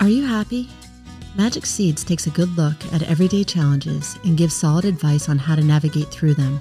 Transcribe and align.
Are 0.00 0.08
you 0.08 0.24
happy? 0.24 0.66
Magic 1.36 1.66
Seeds 1.66 2.02
takes 2.04 2.26
a 2.26 2.30
good 2.30 2.48
look 2.56 2.74
at 2.90 3.02
everyday 3.02 3.44
challenges 3.44 4.18
and 4.24 4.34
gives 4.34 4.56
solid 4.56 4.86
advice 4.86 5.28
on 5.28 5.36
how 5.36 5.54
to 5.54 5.62
navigate 5.62 6.08
through 6.08 6.32
them, 6.32 6.58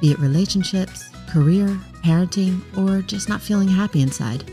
be 0.00 0.12
it 0.12 0.20
relationships, 0.20 1.10
career, 1.28 1.66
parenting, 2.04 2.60
or 2.78 3.02
just 3.02 3.28
not 3.28 3.42
feeling 3.42 3.66
happy 3.66 4.02
inside. 4.02 4.48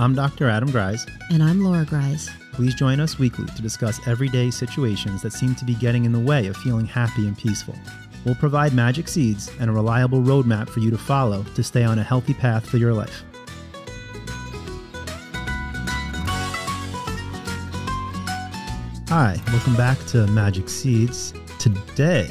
I'm 0.00 0.16
Dr. 0.16 0.48
Adam 0.48 0.68
Grise. 0.68 1.06
And 1.30 1.40
I'm 1.40 1.62
Laura 1.62 1.84
Grise. 1.84 2.28
Please 2.52 2.74
join 2.74 2.98
us 2.98 3.20
weekly 3.20 3.46
to 3.54 3.62
discuss 3.62 4.04
everyday 4.08 4.50
situations 4.50 5.22
that 5.22 5.32
seem 5.32 5.54
to 5.54 5.64
be 5.64 5.76
getting 5.76 6.04
in 6.04 6.12
the 6.12 6.18
way 6.18 6.48
of 6.48 6.56
feeling 6.56 6.86
happy 6.86 7.28
and 7.28 7.38
peaceful. 7.38 7.76
We'll 8.24 8.34
provide 8.34 8.74
magic 8.74 9.06
seeds 9.06 9.48
and 9.60 9.70
a 9.70 9.72
reliable 9.72 10.22
roadmap 10.22 10.68
for 10.68 10.80
you 10.80 10.90
to 10.90 10.98
follow 10.98 11.44
to 11.54 11.62
stay 11.62 11.84
on 11.84 12.00
a 12.00 12.02
healthy 12.02 12.34
path 12.34 12.68
for 12.68 12.78
your 12.78 12.94
life. 12.94 13.22
Hi, 19.18 19.40
welcome 19.50 19.76
back 19.76 19.98
to 20.08 20.26
Magic 20.26 20.68
Seeds. 20.68 21.32
Today, 21.58 22.28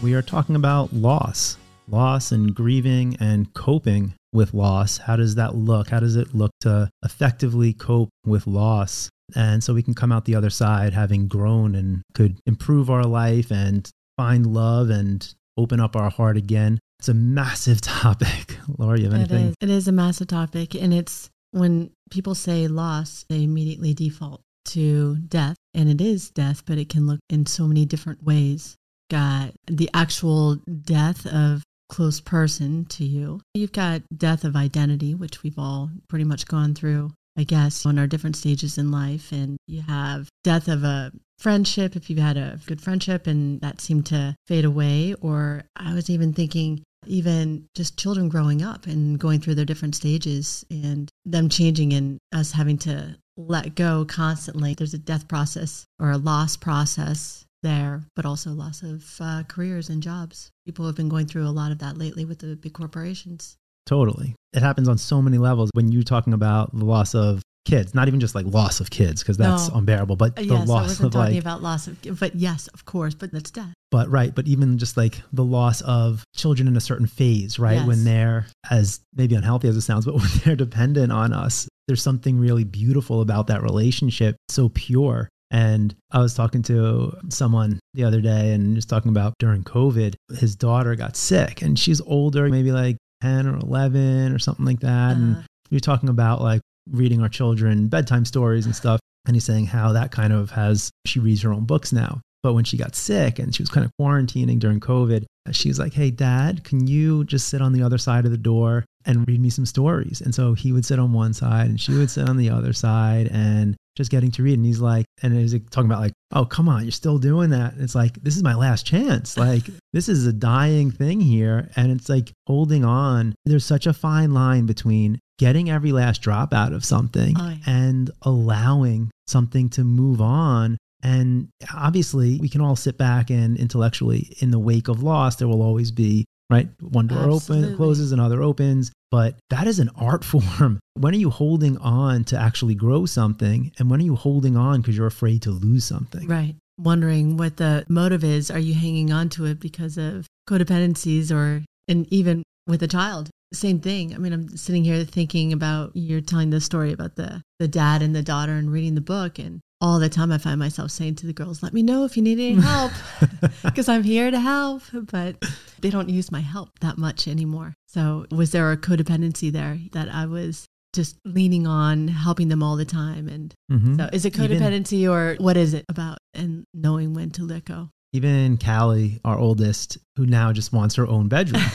we 0.00 0.14
are 0.14 0.22
talking 0.22 0.54
about 0.54 0.92
loss, 0.92 1.56
loss 1.88 2.30
and 2.30 2.54
grieving 2.54 3.16
and 3.18 3.52
coping 3.54 4.14
with 4.32 4.54
loss. 4.54 4.98
How 4.98 5.16
does 5.16 5.34
that 5.34 5.56
look? 5.56 5.88
How 5.88 5.98
does 5.98 6.14
it 6.14 6.36
look 6.36 6.52
to 6.60 6.88
effectively 7.04 7.72
cope 7.72 8.10
with 8.24 8.46
loss? 8.46 9.10
And 9.34 9.64
so 9.64 9.74
we 9.74 9.82
can 9.82 9.94
come 9.94 10.12
out 10.12 10.26
the 10.26 10.36
other 10.36 10.48
side 10.48 10.92
having 10.92 11.26
grown 11.26 11.74
and 11.74 12.02
could 12.14 12.38
improve 12.46 12.88
our 12.88 13.02
life 13.02 13.50
and 13.50 13.90
find 14.16 14.46
love 14.46 14.90
and 14.90 15.28
open 15.56 15.80
up 15.80 15.96
our 15.96 16.08
heart 16.08 16.36
again. 16.36 16.78
It's 17.00 17.08
a 17.08 17.14
massive 17.14 17.80
topic. 17.80 18.56
Laura, 18.78 18.96
you 18.96 19.06
have 19.06 19.14
anything? 19.14 19.46
It 19.46 19.48
is. 19.48 19.54
It 19.62 19.70
is 19.70 19.88
a 19.88 19.92
massive 19.92 20.28
topic. 20.28 20.76
And 20.76 20.94
it's 20.94 21.30
when 21.50 21.90
people 22.12 22.36
say 22.36 22.68
loss, 22.68 23.24
they 23.28 23.42
immediately 23.42 23.92
default 23.92 24.42
to 24.68 25.16
death. 25.16 25.56
And 25.74 25.88
it 25.88 26.00
is 26.00 26.30
death, 26.30 26.64
but 26.66 26.78
it 26.78 26.88
can 26.88 27.06
look 27.06 27.20
in 27.28 27.46
so 27.46 27.66
many 27.66 27.84
different 27.84 28.22
ways. 28.24 28.76
Got 29.10 29.52
the 29.66 29.90
actual 29.94 30.56
death 30.56 31.26
of 31.26 31.62
close 31.88 32.20
person 32.20 32.84
to 32.86 33.04
you. 33.04 33.40
You've 33.54 33.72
got 33.72 34.02
death 34.16 34.44
of 34.44 34.56
identity, 34.56 35.14
which 35.14 35.42
we've 35.42 35.58
all 35.58 35.90
pretty 36.08 36.24
much 36.24 36.46
gone 36.46 36.74
through, 36.74 37.12
I 37.36 37.44
guess, 37.44 37.86
on 37.86 37.98
our 37.98 38.06
different 38.06 38.36
stages 38.36 38.78
in 38.78 38.90
life. 38.90 39.32
And 39.32 39.56
you 39.66 39.82
have 39.82 40.28
death 40.44 40.68
of 40.68 40.84
a 40.84 41.12
friendship, 41.38 41.96
if 41.96 42.10
you've 42.10 42.18
had 42.18 42.36
a 42.36 42.58
good 42.66 42.80
friendship 42.80 43.26
and 43.26 43.60
that 43.60 43.80
seemed 43.80 44.06
to 44.06 44.34
fade 44.46 44.64
away. 44.64 45.14
Or 45.20 45.64
I 45.76 45.94
was 45.94 46.10
even 46.10 46.32
thinking, 46.34 46.82
even 47.06 47.66
just 47.74 47.98
children 47.98 48.28
growing 48.28 48.62
up 48.62 48.86
and 48.86 49.18
going 49.18 49.40
through 49.40 49.54
their 49.54 49.64
different 49.64 49.94
stages 49.94 50.66
and 50.70 51.08
them 51.24 51.48
changing 51.48 51.92
and 51.94 52.18
us 52.32 52.52
having 52.52 52.76
to 52.78 53.16
let 53.38 53.74
go 53.74 54.04
constantly. 54.04 54.74
There's 54.74 54.94
a 54.94 54.98
death 54.98 55.28
process 55.28 55.86
or 55.98 56.10
a 56.10 56.18
loss 56.18 56.56
process 56.56 57.46
there, 57.62 58.02
but 58.14 58.26
also 58.26 58.50
loss 58.50 58.82
of 58.82 59.04
uh, 59.20 59.44
careers 59.48 59.88
and 59.88 60.02
jobs. 60.02 60.50
People 60.66 60.86
have 60.86 60.96
been 60.96 61.08
going 61.08 61.26
through 61.26 61.46
a 61.46 61.50
lot 61.50 61.72
of 61.72 61.78
that 61.78 61.96
lately 61.96 62.24
with 62.24 62.40
the 62.40 62.56
big 62.56 62.72
corporations. 62.72 63.56
Totally. 63.86 64.34
It 64.52 64.62
happens 64.62 64.88
on 64.88 64.98
so 64.98 65.22
many 65.22 65.38
levels 65.38 65.70
when 65.72 65.90
you're 65.90 66.02
talking 66.02 66.32
about 66.32 66.76
the 66.76 66.84
loss 66.84 67.14
of 67.14 67.42
kids, 67.64 67.94
not 67.94 68.08
even 68.08 68.20
just 68.20 68.34
like 68.34 68.46
loss 68.46 68.80
of 68.80 68.90
kids, 68.90 69.22
because 69.22 69.36
that's 69.36 69.68
no. 69.70 69.76
unbearable, 69.76 70.16
but 70.16 70.36
the 70.36 70.44
yes, 70.44 70.68
loss 70.68 70.78
I 70.78 70.82
wasn't 70.82 71.06
of 71.06 71.12
talking 71.12 71.34
like, 71.34 71.42
about 71.42 71.62
loss 71.62 71.86
of, 71.86 72.20
but 72.20 72.34
yes, 72.34 72.66
of 72.68 72.84
course, 72.84 73.14
but 73.14 73.32
that's 73.32 73.50
death. 73.50 73.72
But 73.90 74.10
right, 74.10 74.34
but 74.34 74.46
even 74.46 74.78
just 74.78 74.96
like 74.96 75.20
the 75.32 75.44
loss 75.44 75.80
of 75.82 76.24
children 76.34 76.68
in 76.68 76.76
a 76.76 76.80
certain 76.80 77.06
phase, 77.06 77.58
right? 77.58 77.76
Yes. 77.76 77.86
When 77.86 78.04
they're 78.04 78.46
as 78.70 79.00
maybe 79.14 79.34
unhealthy 79.34 79.68
as 79.68 79.76
it 79.76 79.82
sounds, 79.82 80.04
but 80.04 80.14
when 80.16 80.28
they're 80.44 80.56
dependent 80.56 81.12
on 81.12 81.32
us, 81.32 81.68
there's 81.88 82.02
something 82.02 82.38
really 82.38 82.64
beautiful 82.64 83.22
about 83.22 83.48
that 83.48 83.62
relationship, 83.62 84.36
so 84.48 84.68
pure. 84.68 85.28
And 85.50 85.94
I 86.10 86.20
was 86.20 86.34
talking 86.34 86.62
to 86.64 87.16
someone 87.30 87.80
the 87.94 88.04
other 88.04 88.20
day 88.20 88.52
and 88.52 88.76
just 88.76 88.90
talking 88.90 89.08
about 89.08 89.32
during 89.38 89.64
COVID, 89.64 90.14
his 90.36 90.54
daughter 90.54 90.94
got 90.94 91.16
sick 91.16 91.62
and 91.62 91.78
she's 91.78 92.02
older, 92.02 92.48
maybe 92.50 92.70
like 92.70 92.98
10 93.22 93.46
or 93.46 93.56
11 93.56 94.32
or 94.34 94.38
something 94.38 94.66
like 94.66 94.80
that. 94.80 95.12
Uh-huh. 95.12 95.20
And 95.20 95.44
you're 95.70 95.80
talking 95.80 96.10
about 96.10 96.42
like 96.42 96.60
reading 96.90 97.22
our 97.22 97.30
children 97.30 97.88
bedtime 97.88 98.26
stories 98.26 98.66
and 98.66 98.76
stuff. 98.76 99.00
And 99.26 99.34
he's 99.34 99.44
saying 99.44 99.66
how 99.66 99.92
that 99.92 100.10
kind 100.10 100.34
of 100.34 100.50
has, 100.50 100.90
she 101.06 101.18
reads 101.18 101.42
her 101.42 101.52
own 101.52 101.64
books 101.64 101.92
now. 101.92 102.20
But 102.42 102.52
when 102.52 102.64
she 102.64 102.76
got 102.76 102.94
sick 102.94 103.38
and 103.38 103.54
she 103.54 103.62
was 103.62 103.70
kind 103.70 103.84
of 103.84 103.90
quarantining 104.00 104.58
during 104.58 104.80
COVID, 104.80 105.24
she's 105.52 105.78
like, 105.78 105.94
Hey, 105.94 106.10
dad, 106.10 106.62
can 106.62 106.86
you 106.86 107.24
just 107.24 107.48
sit 107.48 107.62
on 107.62 107.72
the 107.72 107.82
other 107.82 107.98
side 107.98 108.26
of 108.26 108.30
the 108.30 108.38
door 108.38 108.84
and 109.08 109.26
read 109.26 109.40
me 109.40 109.50
some 109.50 109.66
stories? 109.66 110.20
And 110.20 110.32
so 110.32 110.54
he 110.54 110.70
would 110.70 110.84
sit 110.84 111.00
on 111.00 111.12
one 111.12 111.34
side 111.34 111.66
and 111.66 111.80
she 111.80 111.92
would 111.92 112.10
sit 112.10 112.28
on 112.28 112.36
the 112.36 112.50
other 112.50 112.72
side 112.72 113.28
and 113.32 113.76
just 113.96 114.12
getting 114.12 114.30
to 114.32 114.42
read. 114.44 114.58
And 114.58 114.64
he's 114.64 114.80
like, 114.80 115.06
and 115.22 115.36
he's 115.36 115.52
like 115.52 115.68
talking 115.70 115.90
about 115.90 116.00
like, 116.00 116.12
oh, 116.32 116.44
come 116.44 116.68
on, 116.68 116.82
you're 116.82 116.92
still 116.92 117.18
doing 117.18 117.50
that. 117.50 117.72
And 117.72 117.82
it's 117.82 117.96
like, 117.96 118.14
this 118.22 118.36
is 118.36 118.44
my 118.44 118.54
last 118.54 118.86
chance. 118.86 119.36
Like, 119.36 119.64
this 119.92 120.08
is 120.08 120.26
a 120.26 120.32
dying 120.32 120.92
thing 120.92 121.20
here. 121.20 121.68
And 121.74 121.90
it's 121.90 122.08
like 122.08 122.30
holding 122.46 122.84
on. 122.84 123.34
There's 123.44 123.64
such 123.64 123.86
a 123.88 123.92
fine 123.92 124.32
line 124.32 124.66
between 124.66 125.18
getting 125.38 125.70
every 125.70 125.90
last 125.90 126.22
drop 126.22 126.54
out 126.54 126.72
of 126.72 126.84
something 126.84 127.34
oh, 127.38 127.48
yeah. 127.48 127.56
and 127.66 128.10
allowing 128.22 129.10
something 129.26 129.68
to 129.70 129.84
move 129.84 130.20
on 130.20 130.78
and 131.02 131.48
obviously, 131.74 132.38
we 132.40 132.48
can 132.48 132.60
all 132.60 132.74
sit 132.74 132.98
back 132.98 133.30
and 133.30 133.56
intellectually, 133.56 134.36
in 134.40 134.50
the 134.50 134.58
wake 134.58 134.88
of 134.88 135.02
loss, 135.02 135.36
there 135.36 135.46
will 135.46 135.62
always 135.62 135.90
be, 135.90 136.24
right? 136.50 136.68
One 136.80 137.06
door 137.06 137.30
Absolutely. 137.30 137.66
open, 137.66 137.76
closes, 137.76 138.12
another 138.12 138.42
opens. 138.42 138.92
But 139.10 139.36
that 139.50 139.66
is 139.66 139.78
an 139.78 139.90
art 139.96 140.24
form. 140.32 140.80
When 140.94 141.14
are 141.14 141.18
you 141.18 141.30
holding 141.30 141.78
on 141.78 142.24
to 142.24 142.38
actually 142.38 142.74
grow 142.74 143.06
something? 143.06 143.72
And 143.78 143.90
when 143.90 144.00
are 144.00 144.04
you 144.04 144.16
holding 144.16 144.56
on 144.56 144.80
because 144.80 144.96
you're 144.96 145.06
afraid 145.06 145.42
to 145.42 145.50
lose 145.50 145.84
something? 145.84 146.26
Right. 146.26 146.56
Wondering 146.78 147.36
what 147.36 147.56
the 147.56 147.84
motive 147.88 148.22
is. 148.22 148.50
Are 148.50 148.58
you 148.58 148.74
hanging 148.74 149.12
on 149.12 149.28
to 149.30 149.46
it 149.46 149.60
because 149.60 149.98
of 149.98 150.26
codependencies 150.48 151.32
or, 151.32 151.64
and 151.88 152.06
even 152.12 152.42
with 152.66 152.82
a 152.82 152.88
child? 152.88 153.30
Same 153.52 153.80
thing. 153.80 154.14
I 154.14 154.18
mean, 154.18 154.32
I'm 154.32 154.56
sitting 154.56 154.84
here 154.84 155.02
thinking 155.04 155.54
about 155.54 155.92
you're 155.94 156.20
telling 156.20 156.50
the 156.50 156.60
story 156.60 156.92
about 156.92 157.16
the 157.16 157.42
the 157.58 157.66
dad 157.66 158.02
and 158.02 158.14
the 158.14 158.22
daughter 158.22 158.52
and 158.52 158.70
reading 158.70 158.94
the 158.94 159.00
book, 159.00 159.38
and 159.38 159.60
all 159.80 159.98
the 159.98 160.08
time 160.08 160.32
I 160.32 160.38
find 160.38 160.58
myself 160.58 160.90
saying 160.90 161.16
to 161.16 161.26
the 161.26 161.32
girls, 161.32 161.62
let 161.62 161.72
me 161.72 161.82
know 161.82 162.04
if 162.04 162.16
you 162.16 162.22
need 162.22 162.38
any 162.38 162.60
help 162.60 162.92
because 163.64 163.88
I'm 163.88 164.02
here 164.02 164.30
to 164.30 164.40
help. 164.40 164.82
But 164.92 165.36
they 165.80 165.90
don't 165.90 166.08
use 166.08 166.32
my 166.32 166.40
help 166.40 166.78
that 166.80 166.98
much 166.98 167.28
anymore. 167.28 167.74
So, 167.86 168.26
was 168.30 168.52
there 168.52 168.72
a 168.72 168.76
codependency 168.76 169.52
there 169.52 169.78
that 169.92 170.08
I 170.08 170.26
was 170.26 170.66
just 170.94 171.18
leaning 171.24 171.66
on, 171.66 172.08
helping 172.08 172.48
them 172.48 172.62
all 172.62 172.76
the 172.76 172.84
time? 172.84 173.28
And 173.28 173.54
mm-hmm. 173.70 173.96
so, 173.96 174.10
is 174.12 174.24
it 174.24 174.34
codependency 174.34 175.00
Even, 175.00 175.10
or 175.10 175.36
what 175.38 175.56
is 175.56 175.74
it 175.74 175.84
about 175.88 176.18
and 176.34 176.64
knowing 176.74 177.14
when 177.14 177.30
to 177.32 177.44
let 177.44 177.64
go? 177.64 177.90
Even 178.12 178.56
Callie, 178.56 179.20
our 179.24 179.38
oldest, 179.38 179.98
who 180.16 180.26
now 180.26 180.52
just 180.52 180.72
wants 180.72 180.94
her 180.96 181.06
own 181.06 181.28
bedroom. 181.28 181.62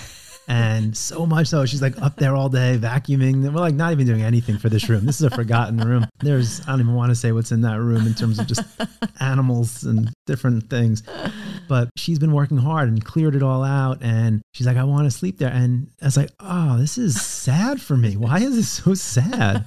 and 0.48 0.96
so 0.96 1.26
much 1.26 1.48
so 1.48 1.66
she's 1.66 1.82
like 1.82 2.00
up 2.02 2.18
there 2.18 2.36
all 2.36 2.50
day 2.50 2.78
vacuuming. 2.80 3.44
We're 3.44 3.60
like 3.60 3.76
not 3.76 3.92
even 3.92 4.06
doing 4.06 4.22
anything 4.22 4.58
for 4.58 4.70
this 4.70 4.90
room. 4.90 5.06
This 5.06 5.20
is 5.20 5.24
a 5.24 5.30
forgotten 5.30 5.78
room. 5.78 6.06
There's 6.20 6.62
I 6.62 6.72
don't 6.72 6.82
even 6.82 6.96
want 6.96 7.12
to 7.12 7.16
say 7.16 7.32
what's 7.32 7.52
in 7.52 7.62
that 7.62 7.80
room 7.80 8.06
in 8.06 8.14
terms 8.14 8.40
of 8.40 8.48
just 8.48 8.62
animals 9.20 9.84
and 9.84 10.12
different 10.26 10.70
things. 10.70 11.04
But 11.68 11.90
she's 11.98 12.20
been 12.20 12.34
working 12.34 12.58
hard 12.58 12.90
and 12.90 13.04
cleared 13.04 13.36
it 13.36 13.44
all 13.44 13.64
out. 13.64 14.00
And 14.02 14.42
she's 14.54 14.68
like, 14.68 14.78
I 14.78 14.84
want 14.84 15.06
to 15.06 15.12
sleep 15.12 15.38
there. 15.38 15.52
And 15.52 15.90
I 16.02 16.06
was 16.06 16.18
like, 16.18 16.32
oh, 16.40 16.78
this 16.78 16.98
is 16.98 17.22
sad 17.22 17.82
for 17.82 17.96
me. 17.96 18.18
Why 18.18 18.40
is 18.40 18.56
this 18.56 18.70
so 18.70 18.94
sad? 18.94 19.66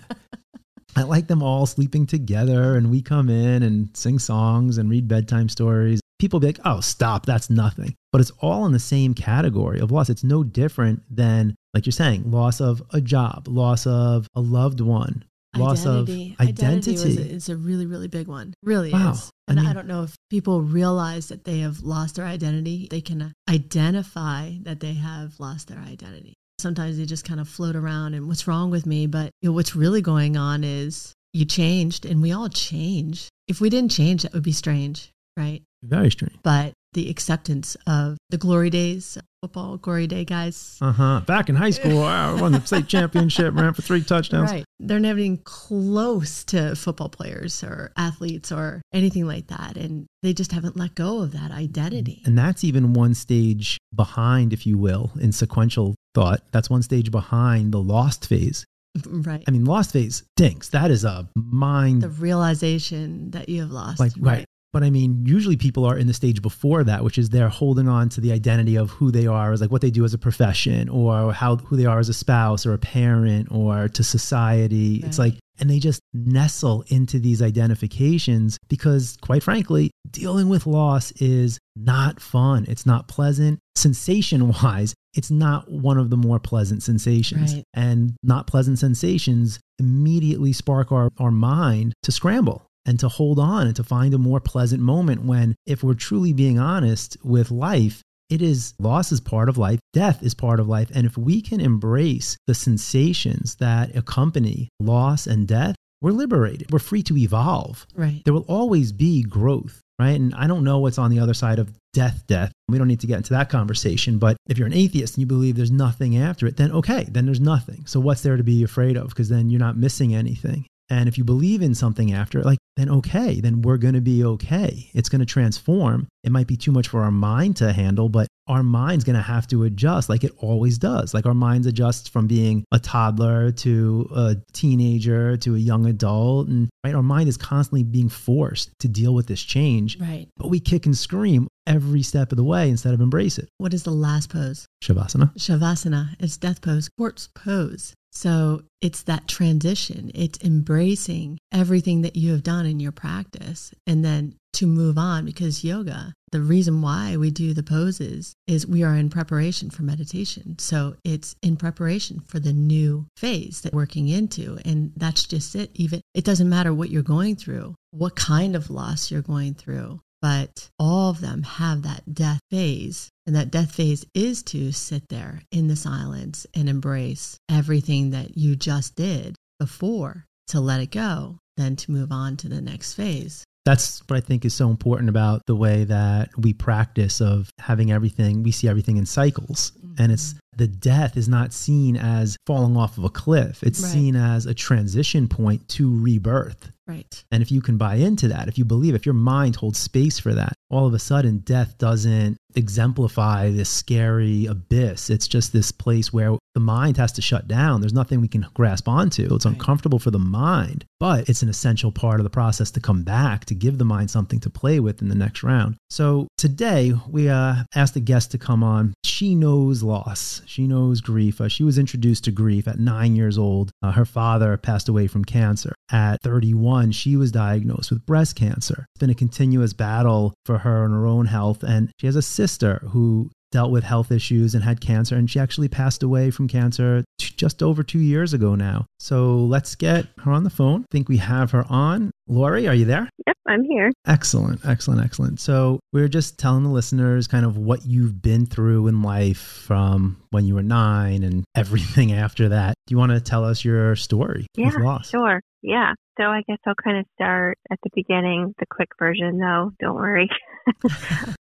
I 0.96 1.02
like 1.02 1.26
them 1.26 1.42
all 1.42 1.66
sleeping 1.66 2.06
together 2.06 2.76
and 2.76 2.90
we 2.90 3.02
come 3.02 3.28
in 3.28 3.62
and 3.62 3.94
sing 3.94 4.18
songs 4.18 4.78
and 4.78 4.88
read 4.88 5.06
bedtime 5.06 5.50
stories 5.50 6.00
people 6.18 6.40
be 6.40 6.46
like, 6.48 6.60
oh, 6.64 6.80
stop, 6.80 7.26
that's 7.26 7.50
nothing. 7.50 7.94
But 8.12 8.20
it's 8.20 8.32
all 8.40 8.66
in 8.66 8.72
the 8.72 8.78
same 8.78 9.14
category 9.14 9.80
of 9.80 9.90
loss. 9.90 10.08
It's 10.08 10.24
no 10.24 10.42
different 10.42 11.02
than, 11.10 11.54
like 11.74 11.86
you're 11.86 11.92
saying, 11.92 12.30
loss 12.30 12.60
of 12.60 12.82
a 12.92 13.00
job, 13.00 13.48
loss 13.48 13.86
of 13.86 14.26
a 14.34 14.40
loved 14.40 14.80
one, 14.80 15.24
loss 15.56 15.86
identity. 15.86 16.36
of 16.38 16.48
identity. 16.48 16.92
Identity 16.92 17.34
is 17.34 17.48
a 17.48 17.56
really, 17.56 17.86
really 17.86 18.08
big 18.08 18.28
one. 18.28 18.54
Really 18.62 18.92
wow. 18.92 19.12
is. 19.12 19.30
And 19.48 19.58
I, 19.58 19.62
mean, 19.62 19.70
I 19.70 19.74
don't 19.74 19.86
know 19.86 20.02
if 20.02 20.16
people 20.30 20.62
realize 20.62 21.28
that 21.28 21.44
they 21.44 21.60
have 21.60 21.82
lost 21.82 22.16
their 22.16 22.24
identity. 22.24 22.88
They 22.90 23.00
can 23.00 23.22
uh, 23.22 23.30
identify 23.48 24.52
that 24.62 24.80
they 24.80 24.94
have 24.94 25.38
lost 25.38 25.68
their 25.68 25.78
identity. 25.78 26.34
Sometimes 26.58 26.96
they 26.96 27.04
just 27.04 27.26
kind 27.26 27.38
of 27.38 27.48
float 27.48 27.76
around 27.76 28.14
and 28.14 28.28
what's 28.28 28.48
wrong 28.48 28.70
with 28.70 28.86
me? 28.86 29.06
But 29.06 29.30
you 29.42 29.50
know, 29.50 29.54
what's 29.54 29.76
really 29.76 30.00
going 30.00 30.36
on 30.36 30.64
is 30.64 31.12
you 31.32 31.44
changed 31.44 32.06
and 32.06 32.22
we 32.22 32.32
all 32.32 32.48
change. 32.48 33.28
If 33.46 33.60
we 33.60 33.68
didn't 33.68 33.90
change, 33.90 34.22
that 34.22 34.32
would 34.32 34.42
be 34.42 34.52
strange, 34.52 35.10
right? 35.36 35.62
Very 35.82 36.10
strange. 36.10 36.36
But 36.42 36.72
the 36.92 37.10
acceptance 37.10 37.76
of 37.86 38.16
the 38.30 38.38
glory 38.38 38.70
days, 38.70 39.18
football 39.42 39.76
glory 39.76 40.06
day 40.06 40.24
guys. 40.24 40.78
Uh 40.80 40.92
huh. 40.92 41.20
Back 41.26 41.48
in 41.50 41.54
high 41.54 41.70
school, 41.70 42.02
I 42.02 42.32
won 42.40 42.52
the 42.52 42.60
state 42.62 42.88
championship, 42.88 43.54
ran 43.54 43.74
for 43.74 43.82
three 43.82 44.02
touchdowns. 44.02 44.50
Right. 44.50 44.64
They're 44.80 44.98
never 44.98 45.18
even 45.18 45.36
close 45.38 46.42
to 46.44 46.74
football 46.74 47.10
players 47.10 47.62
or 47.62 47.92
athletes 47.96 48.50
or 48.50 48.80
anything 48.94 49.26
like 49.26 49.48
that. 49.48 49.76
And 49.76 50.06
they 50.22 50.32
just 50.32 50.52
haven't 50.52 50.76
let 50.76 50.94
go 50.94 51.20
of 51.20 51.32
that 51.32 51.50
identity. 51.50 52.22
And 52.24 52.36
that's 52.36 52.64
even 52.64 52.94
one 52.94 53.14
stage 53.14 53.78
behind, 53.94 54.54
if 54.54 54.66
you 54.66 54.78
will, 54.78 55.12
in 55.20 55.32
sequential 55.32 55.94
thought. 56.14 56.40
That's 56.50 56.70
one 56.70 56.82
stage 56.82 57.10
behind 57.10 57.72
the 57.72 57.80
lost 57.80 58.26
phase 58.26 58.64
Right. 59.06 59.44
I 59.46 59.50
mean, 59.50 59.64
lost 59.64 59.92
phase 59.92 60.24
stinks. 60.36 60.70
That 60.70 60.90
is 60.90 61.04
a 61.04 61.28
mind. 61.34 62.02
The 62.02 62.08
realization 62.08 63.30
that 63.32 63.48
you 63.48 63.60
have 63.60 63.70
lost. 63.70 64.00
Like, 64.00 64.12
right. 64.18 64.38
right. 64.38 64.46
But 64.72 64.82
I 64.82 64.90
mean, 64.90 65.24
usually 65.24 65.56
people 65.56 65.84
are 65.84 65.96
in 65.96 66.06
the 66.06 66.12
stage 66.12 66.42
before 66.42 66.84
that, 66.84 67.02
which 67.02 67.18
is 67.18 67.30
they're 67.30 67.48
holding 67.48 67.88
on 67.88 68.08
to 68.10 68.20
the 68.20 68.32
identity 68.32 68.76
of 68.76 68.90
who 68.90 69.10
they 69.10 69.26
are 69.26 69.52
as 69.52 69.60
like 69.60 69.70
what 69.70 69.80
they 69.80 69.90
do 69.90 70.04
as 70.04 70.12
a 70.12 70.18
profession 70.18 70.88
or 70.88 71.32
how 71.32 71.56
who 71.56 71.76
they 71.76 71.86
are 71.86 71.98
as 71.98 72.08
a 72.08 72.14
spouse 72.14 72.66
or 72.66 72.74
a 72.74 72.78
parent 72.78 73.48
or 73.50 73.88
to 73.88 74.04
society. 74.04 75.00
Right. 75.00 75.08
It's 75.08 75.18
like 75.18 75.34
and 75.58 75.70
they 75.70 75.78
just 75.78 76.02
nestle 76.12 76.84
into 76.88 77.18
these 77.18 77.40
identifications 77.40 78.58
because, 78.68 79.16
quite 79.20 79.42
frankly, 79.42 79.90
dealing 80.10 80.48
with 80.48 80.66
loss 80.66 81.12
is 81.12 81.58
not 81.74 82.20
fun. 82.20 82.66
It's 82.68 82.86
not 82.86 83.08
pleasant. 83.08 83.58
Sensation 83.74 84.48
wise, 84.48 84.94
it's 85.14 85.30
not 85.30 85.70
one 85.70 85.98
of 85.98 86.10
the 86.10 86.16
more 86.16 86.38
pleasant 86.38 86.82
sensations. 86.82 87.54
Right. 87.54 87.64
And 87.74 88.16
not 88.22 88.46
pleasant 88.46 88.78
sensations 88.78 89.58
immediately 89.78 90.52
spark 90.52 90.92
our, 90.92 91.10
our 91.18 91.30
mind 91.30 91.94
to 92.02 92.12
scramble 92.12 92.66
and 92.86 92.98
to 93.00 93.08
hold 93.08 93.38
on 93.38 93.66
and 93.66 93.76
to 93.76 93.84
find 93.84 94.14
a 94.14 94.18
more 94.18 94.40
pleasant 94.40 94.80
moment 94.80 95.24
when, 95.24 95.54
if 95.66 95.82
we're 95.82 95.94
truly 95.94 96.32
being 96.32 96.58
honest 96.58 97.16
with 97.22 97.50
life, 97.50 98.00
it 98.30 98.42
is 98.42 98.74
loss 98.78 99.12
is 99.12 99.20
part 99.20 99.48
of 99.48 99.58
life, 99.58 99.78
death 99.92 100.22
is 100.22 100.34
part 100.34 100.58
of 100.58 100.68
life. 100.68 100.90
And 100.94 101.06
if 101.06 101.16
we 101.18 101.40
can 101.40 101.60
embrace 101.60 102.36
the 102.46 102.54
sensations 102.54 103.56
that 103.56 103.94
accompany 103.94 104.68
loss 104.80 105.26
and 105.26 105.46
death, 105.46 105.74
we're 106.00 106.10
liberated. 106.12 106.70
We're 106.70 106.78
free 106.78 107.02
to 107.04 107.16
evolve. 107.16 107.86
Right. 107.94 108.22
There 108.24 108.34
will 108.34 108.44
always 108.48 108.92
be 108.92 109.22
growth, 109.22 109.80
right? 109.98 110.18
And 110.18 110.34
I 110.34 110.46
don't 110.46 110.64
know 110.64 110.78
what's 110.78 110.98
on 110.98 111.10
the 111.10 111.20
other 111.20 111.34
side 111.34 111.58
of 111.58 111.72
death, 111.94 112.24
death. 112.26 112.52
We 112.68 112.78
don't 112.78 112.88
need 112.88 113.00
to 113.00 113.06
get 113.06 113.16
into 113.16 113.32
that 113.32 113.48
conversation. 113.48 114.18
But 114.18 114.36
if 114.48 114.58
you're 114.58 114.66
an 114.66 114.74
atheist 114.74 115.14
and 115.14 115.22
you 115.22 115.26
believe 115.26 115.56
there's 115.56 115.70
nothing 115.70 116.18
after 116.18 116.46
it, 116.46 116.56
then 116.56 116.72
okay, 116.72 117.04
then 117.04 117.24
there's 117.24 117.40
nothing. 117.40 117.86
So 117.86 118.00
what's 118.00 118.22
there 118.22 118.36
to 118.36 118.44
be 118.44 118.62
afraid 118.62 118.96
of? 118.96 119.08
Because 119.08 119.28
then 119.28 119.50
you're 119.50 119.60
not 119.60 119.76
missing 119.76 120.14
anything. 120.14 120.66
And 120.90 121.08
if 121.08 121.16
you 121.16 121.24
believe 121.24 121.62
in 121.62 121.74
something 121.74 122.12
after, 122.12 122.42
like, 122.42 122.58
then 122.76 122.90
okay, 122.90 123.40
then 123.40 123.62
we're 123.62 123.78
going 123.78 123.94
to 123.94 124.00
be 124.00 124.24
okay. 124.24 124.90
It's 124.94 125.08
going 125.08 125.20
to 125.20 125.26
transform. 125.26 126.08
It 126.22 126.32
might 126.32 126.46
be 126.46 126.56
too 126.56 126.72
much 126.72 126.88
for 126.88 127.02
our 127.02 127.10
mind 127.10 127.56
to 127.56 127.72
handle, 127.72 128.08
but 128.08 128.28
our 128.48 128.62
mind's 128.62 129.04
going 129.04 129.16
to 129.16 129.22
have 129.22 129.46
to 129.48 129.64
adjust 129.64 130.08
like 130.08 130.22
it 130.22 130.32
always 130.38 130.78
does. 130.78 131.14
Like 131.14 131.26
our 131.26 131.34
minds 131.34 131.66
adjust 131.66 132.10
from 132.10 132.26
being 132.26 132.64
a 132.72 132.78
toddler 132.78 133.50
to 133.52 134.08
a 134.14 134.36
teenager 134.52 135.36
to 135.38 135.54
a 135.54 135.58
young 135.58 135.86
adult. 135.86 136.48
And 136.48 136.68
right, 136.84 136.94
our 136.94 137.02
mind 137.02 137.28
is 137.28 137.36
constantly 137.36 137.82
being 137.82 138.08
forced 138.08 138.70
to 138.80 138.88
deal 138.88 139.14
with 139.14 139.26
this 139.26 139.42
change. 139.42 139.98
Right. 139.98 140.28
But 140.36 140.48
we 140.48 140.60
kick 140.60 140.86
and 140.86 140.96
scream 140.96 141.48
every 141.66 142.02
step 142.02 142.30
of 142.30 142.36
the 142.36 142.44
way 142.44 142.68
instead 142.68 142.94
of 142.94 143.00
embrace 143.00 143.38
it. 143.38 143.48
What 143.58 143.74
is 143.74 143.82
the 143.82 143.90
last 143.90 144.30
pose? 144.30 144.66
Shavasana. 144.82 145.34
Shavasana. 145.36 146.14
It's 146.20 146.36
death 146.36 146.60
pose, 146.60 146.88
corpse 146.96 147.28
pose. 147.34 147.94
So 148.16 148.62
it's 148.80 149.02
that 149.02 149.28
transition, 149.28 150.10
it's 150.14 150.38
embracing 150.42 151.38
everything 151.52 152.00
that 152.00 152.16
you 152.16 152.32
have 152.32 152.42
done 152.42 152.64
in 152.64 152.80
your 152.80 152.90
practice 152.90 153.74
and 153.86 154.02
then 154.02 154.36
to 154.54 154.66
move 154.66 154.96
on 154.96 155.26
because 155.26 155.62
yoga, 155.62 156.14
the 156.32 156.40
reason 156.40 156.80
why 156.80 157.18
we 157.18 157.30
do 157.30 157.52
the 157.52 157.62
poses 157.62 158.32
is 158.46 158.66
we 158.66 158.82
are 158.82 158.94
in 158.94 159.10
preparation 159.10 159.68
for 159.68 159.82
meditation. 159.82 160.58
So 160.58 160.96
it's 161.04 161.36
in 161.42 161.58
preparation 161.58 162.20
for 162.20 162.40
the 162.40 162.54
new 162.54 163.04
phase 163.18 163.60
that 163.60 163.74
working 163.74 164.08
into. 164.08 164.58
And 164.64 164.92
that's 164.96 165.24
just 165.24 165.54
it. 165.54 165.70
Even 165.74 166.00
it 166.14 166.24
doesn't 166.24 166.48
matter 166.48 166.72
what 166.72 166.88
you're 166.88 167.02
going 167.02 167.36
through, 167.36 167.74
what 167.90 168.16
kind 168.16 168.56
of 168.56 168.70
loss 168.70 169.10
you're 169.10 169.20
going 169.20 169.52
through 169.52 170.00
but 170.22 170.68
all 170.78 171.10
of 171.10 171.20
them 171.20 171.42
have 171.42 171.82
that 171.82 172.14
death 172.14 172.40
phase. 172.50 173.08
And 173.26 173.34
that 173.34 173.50
death 173.50 173.72
phase 173.72 174.04
is 174.14 174.42
to 174.44 174.72
sit 174.72 175.08
there 175.08 175.42
in 175.50 175.68
the 175.68 175.76
silence 175.76 176.46
and 176.54 176.68
embrace 176.68 177.38
everything 177.48 178.10
that 178.10 178.36
you 178.36 178.56
just 178.56 178.94
did 178.94 179.34
before 179.58 180.24
to 180.48 180.60
let 180.60 180.80
it 180.80 180.90
go, 180.90 181.38
then 181.56 181.76
to 181.76 181.90
move 181.90 182.12
on 182.12 182.36
to 182.38 182.48
the 182.48 182.60
next 182.60 182.94
phase. 182.94 183.44
That's 183.64 184.00
what 184.06 184.16
I 184.16 184.20
think 184.20 184.44
is 184.44 184.54
so 184.54 184.70
important 184.70 185.08
about 185.08 185.42
the 185.46 185.56
way 185.56 185.82
that 185.84 186.28
we 186.38 186.52
practice 186.52 187.20
of 187.20 187.50
having 187.58 187.90
everything, 187.90 188.44
we 188.44 188.52
see 188.52 188.68
everything 188.68 188.96
in 188.96 189.06
cycles. 189.06 189.72
Mm-hmm. 189.72 190.02
And 190.02 190.12
it's 190.12 190.36
the 190.56 190.68
death 190.68 191.16
is 191.16 191.28
not 191.28 191.52
seen 191.52 191.96
as 191.96 192.36
falling 192.46 192.76
off 192.76 192.96
of 192.96 193.02
a 193.02 193.10
cliff. 193.10 193.64
It's 193.64 193.82
right. 193.82 193.92
seen 193.92 194.16
as 194.16 194.46
a 194.46 194.54
transition 194.54 195.26
point 195.26 195.68
to 195.70 196.00
rebirth. 196.00 196.70
Right. 196.86 197.24
And 197.32 197.42
if 197.42 197.50
you 197.50 197.60
can 197.60 197.78
buy 197.78 197.96
into 197.96 198.28
that, 198.28 198.48
if 198.48 198.58
you 198.58 198.64
believe, 198.64 198.94
if 198.94 199.06
your 199.06 199.14
mind 199.14 199.56
holds 199.56 199.78
space 199.78 200.18
for 200.18 200.34
that, 200.34 200.52
all 200.70 200.86
of 200.86 200.94
a 200.94 200.98
sudden 200.98 201.38
death 201.38 201.78
doesn't 201.78 202.38
exemplify 202.56 203.50
this 203.50 203.68
scary 203.68 204.46
abyss. 204.46 205.10
It's 205.10 205.28
just 205.28 205.52
this 205.52 205.70
place 205.70 206.12
where 206.12 206.36
the 206.54 206.60
mind 206.60 206.96
has 206.96 207.12
to 207.12 207.22
shut 207.22 207.46
down. 207.46 207.80
There's 207.80 207.92
nothing 207.92 208.20
we 208.20 208.28
can 208.28 208.46
grasp 208.54 208.88
onto. 208.88 209.34
It's 209.34 209.44
right. 209.44 209.52
uncomfortable 209.52 209.98
for 209.98 210.10
the 210.10 210.18
mind, 210.18 210.84
but 210.98 211.28
it's 211.28 211.42
an 211.42 211.48
essential 211.48 211.92
part 211.92 212.18
of 212.18 212.24
the 212.24 212.30
process 212.30 212.70
to 212.72 212.80
come 212.80 213.02
back 213.02 213.44
to 213.46 213.54
give 213.54 213.78
the 213.78 213.84
mind 213.84 214.10
something 214.10 214.40
to 214.40 214.50
play 214.50 214.80
with 214.80 215.02
in 215.02 215.08
the 215.08 215.14
next 215.14 215.42
round. 215.42 215.76
So 215.90 216.28
today 216.38 216.94
we 217.08 217.28
uh, 217.28 217.56
asked 217.74 217.96
a 217.96 218.00
guest 218.00 218.30
to 218.30 218.38
come 218.38 218.64
on. 218.64 218.94
She 219.04 219.34
knows 219.34 219.82
loss. 219.82 220.40
She 220.46 220.66
knows 220.66 221.00
grief. 221.00 221.40
Uh, 221.40 221.48
she 221.48 221.62
was 221.62 221.78
introduced 221.78 222.24
to 222.24 222.30
grief 222.30 222.66
at 222.66 222.78
nine 222.78 223.14
years 223.14 223.36
old. 223.36 223.70
Uh, 223.82 223.92
her 223.92 224.06
father 224.06 224.56
passed 224.56 224.88
away 224.88 225.06
from 225.06 225.24
cancer. 225.24 225.74
At 225.92 226.20
31, 226.22 226.75
she 226.92 227.16
was 227.16 227.32
diagnosed 227.32 227.90
with 227.90 228.06
breast 228.06 228.36
cancer. 228.36 228.86
It's 228.94 229.00
been 229.00 229.10
a 229.10 229.14
continuous 229.14 229.72
battle 229.72 230.34
for 230.44 230.58
her 230.58 230.84
and 230.84 230.94
her 230.94 231.06
own 231.06 231.26
health. 231.26 231.62
And 231.62 231.90
she 231.98 232.06
has 232.06 232.16
a 232.16 232.22
sister 232.22 232.80
who 232.90 233.30
dealt 233.52 233.70
with 233.70 233.84
health 233.84 234.10
issues 234.12 234.54
and 234.54 234.64
had 234.64 234.80
cancer. 234.80 235.16
And 235.16 235.30
she 235.30 235.38
actually 235.38 235.68
passed 235.68 236.02
away 236.02 236.30
from 236.30 236.48
cancer 236.48 237.04
just 237.18 237.62
over 237.62 237.82
two 237.82 238.00
years 238.00 238.32
ago 238.32 238.54
now. 238.54 238.86
So 238.98 239.36
let's 239.36 239.74
get 239.74 240.06
her 240.18 240.32
on 240.32 240.44
the 240.44 240.50
phone. 240.50 240.82
I 240.82 240.86
think 240.90 241.08
we 241.08 241.18
have 241.18 241.52
her 241.52 241.64
on. 241.68 242.10
Lori, 242.28 242.66
are 242.66 242.74
you 242.74 242.84
there? 242.84 243.08
Yep, 243.26 243.36
I'm 243.46 243.64
here. 243.64 243.92
Excellent, 244.06 244.66
excellent, 244.66 245.02
excellent. 245.02 245.40
So 245.40 245.78
we're 245.92 246.08
just 246.08 246.38
telling 246.38 246.64
the 246.64 246.70
listeners 246.70 247.28
kind 247.28 247.46
of 247.46 247.56
what 247.56 247.86
you've 247.86 248.20
been 248.20 248.46
through 248.46 248.88
in 248.88 249.02
life 249.02 249.38
from 249.38 250.20
when 250.30 250.44
you 250.44 250.54
were 250.54 250.62
nine 250.62 251.22
and 251.22 251.44
everything 251.54 252.12
after 252.24 252.48
that. 252.48 252.74
Do 252.86 252.92
you 252.92 252.98
want 252.98 253.12
to 253.12 253.20
tell 253.20 253.44
us 253.44 253.64
your 253.64 253.96
story 253.96 254.46
yeah, 254.56 254.70
Sure. 255.02 255.40
Yeah. 255.66 255.94
So 256.16 256.24
I 256.24 256.42
guess 256.46 256.58
I'll 256.64 256.74
kind 256.82 256.98
of 256.98 257.06
start 257.14 257.58
at 257.72 257.78
the 257.82 257.90
beginning, 257.92 258.54
the 258.60 258.66
quick 258.70 258.90
version 259.00 259.38
though. 259.38 259.72
Don't 259.80 259.96
worry. 259.96 260.28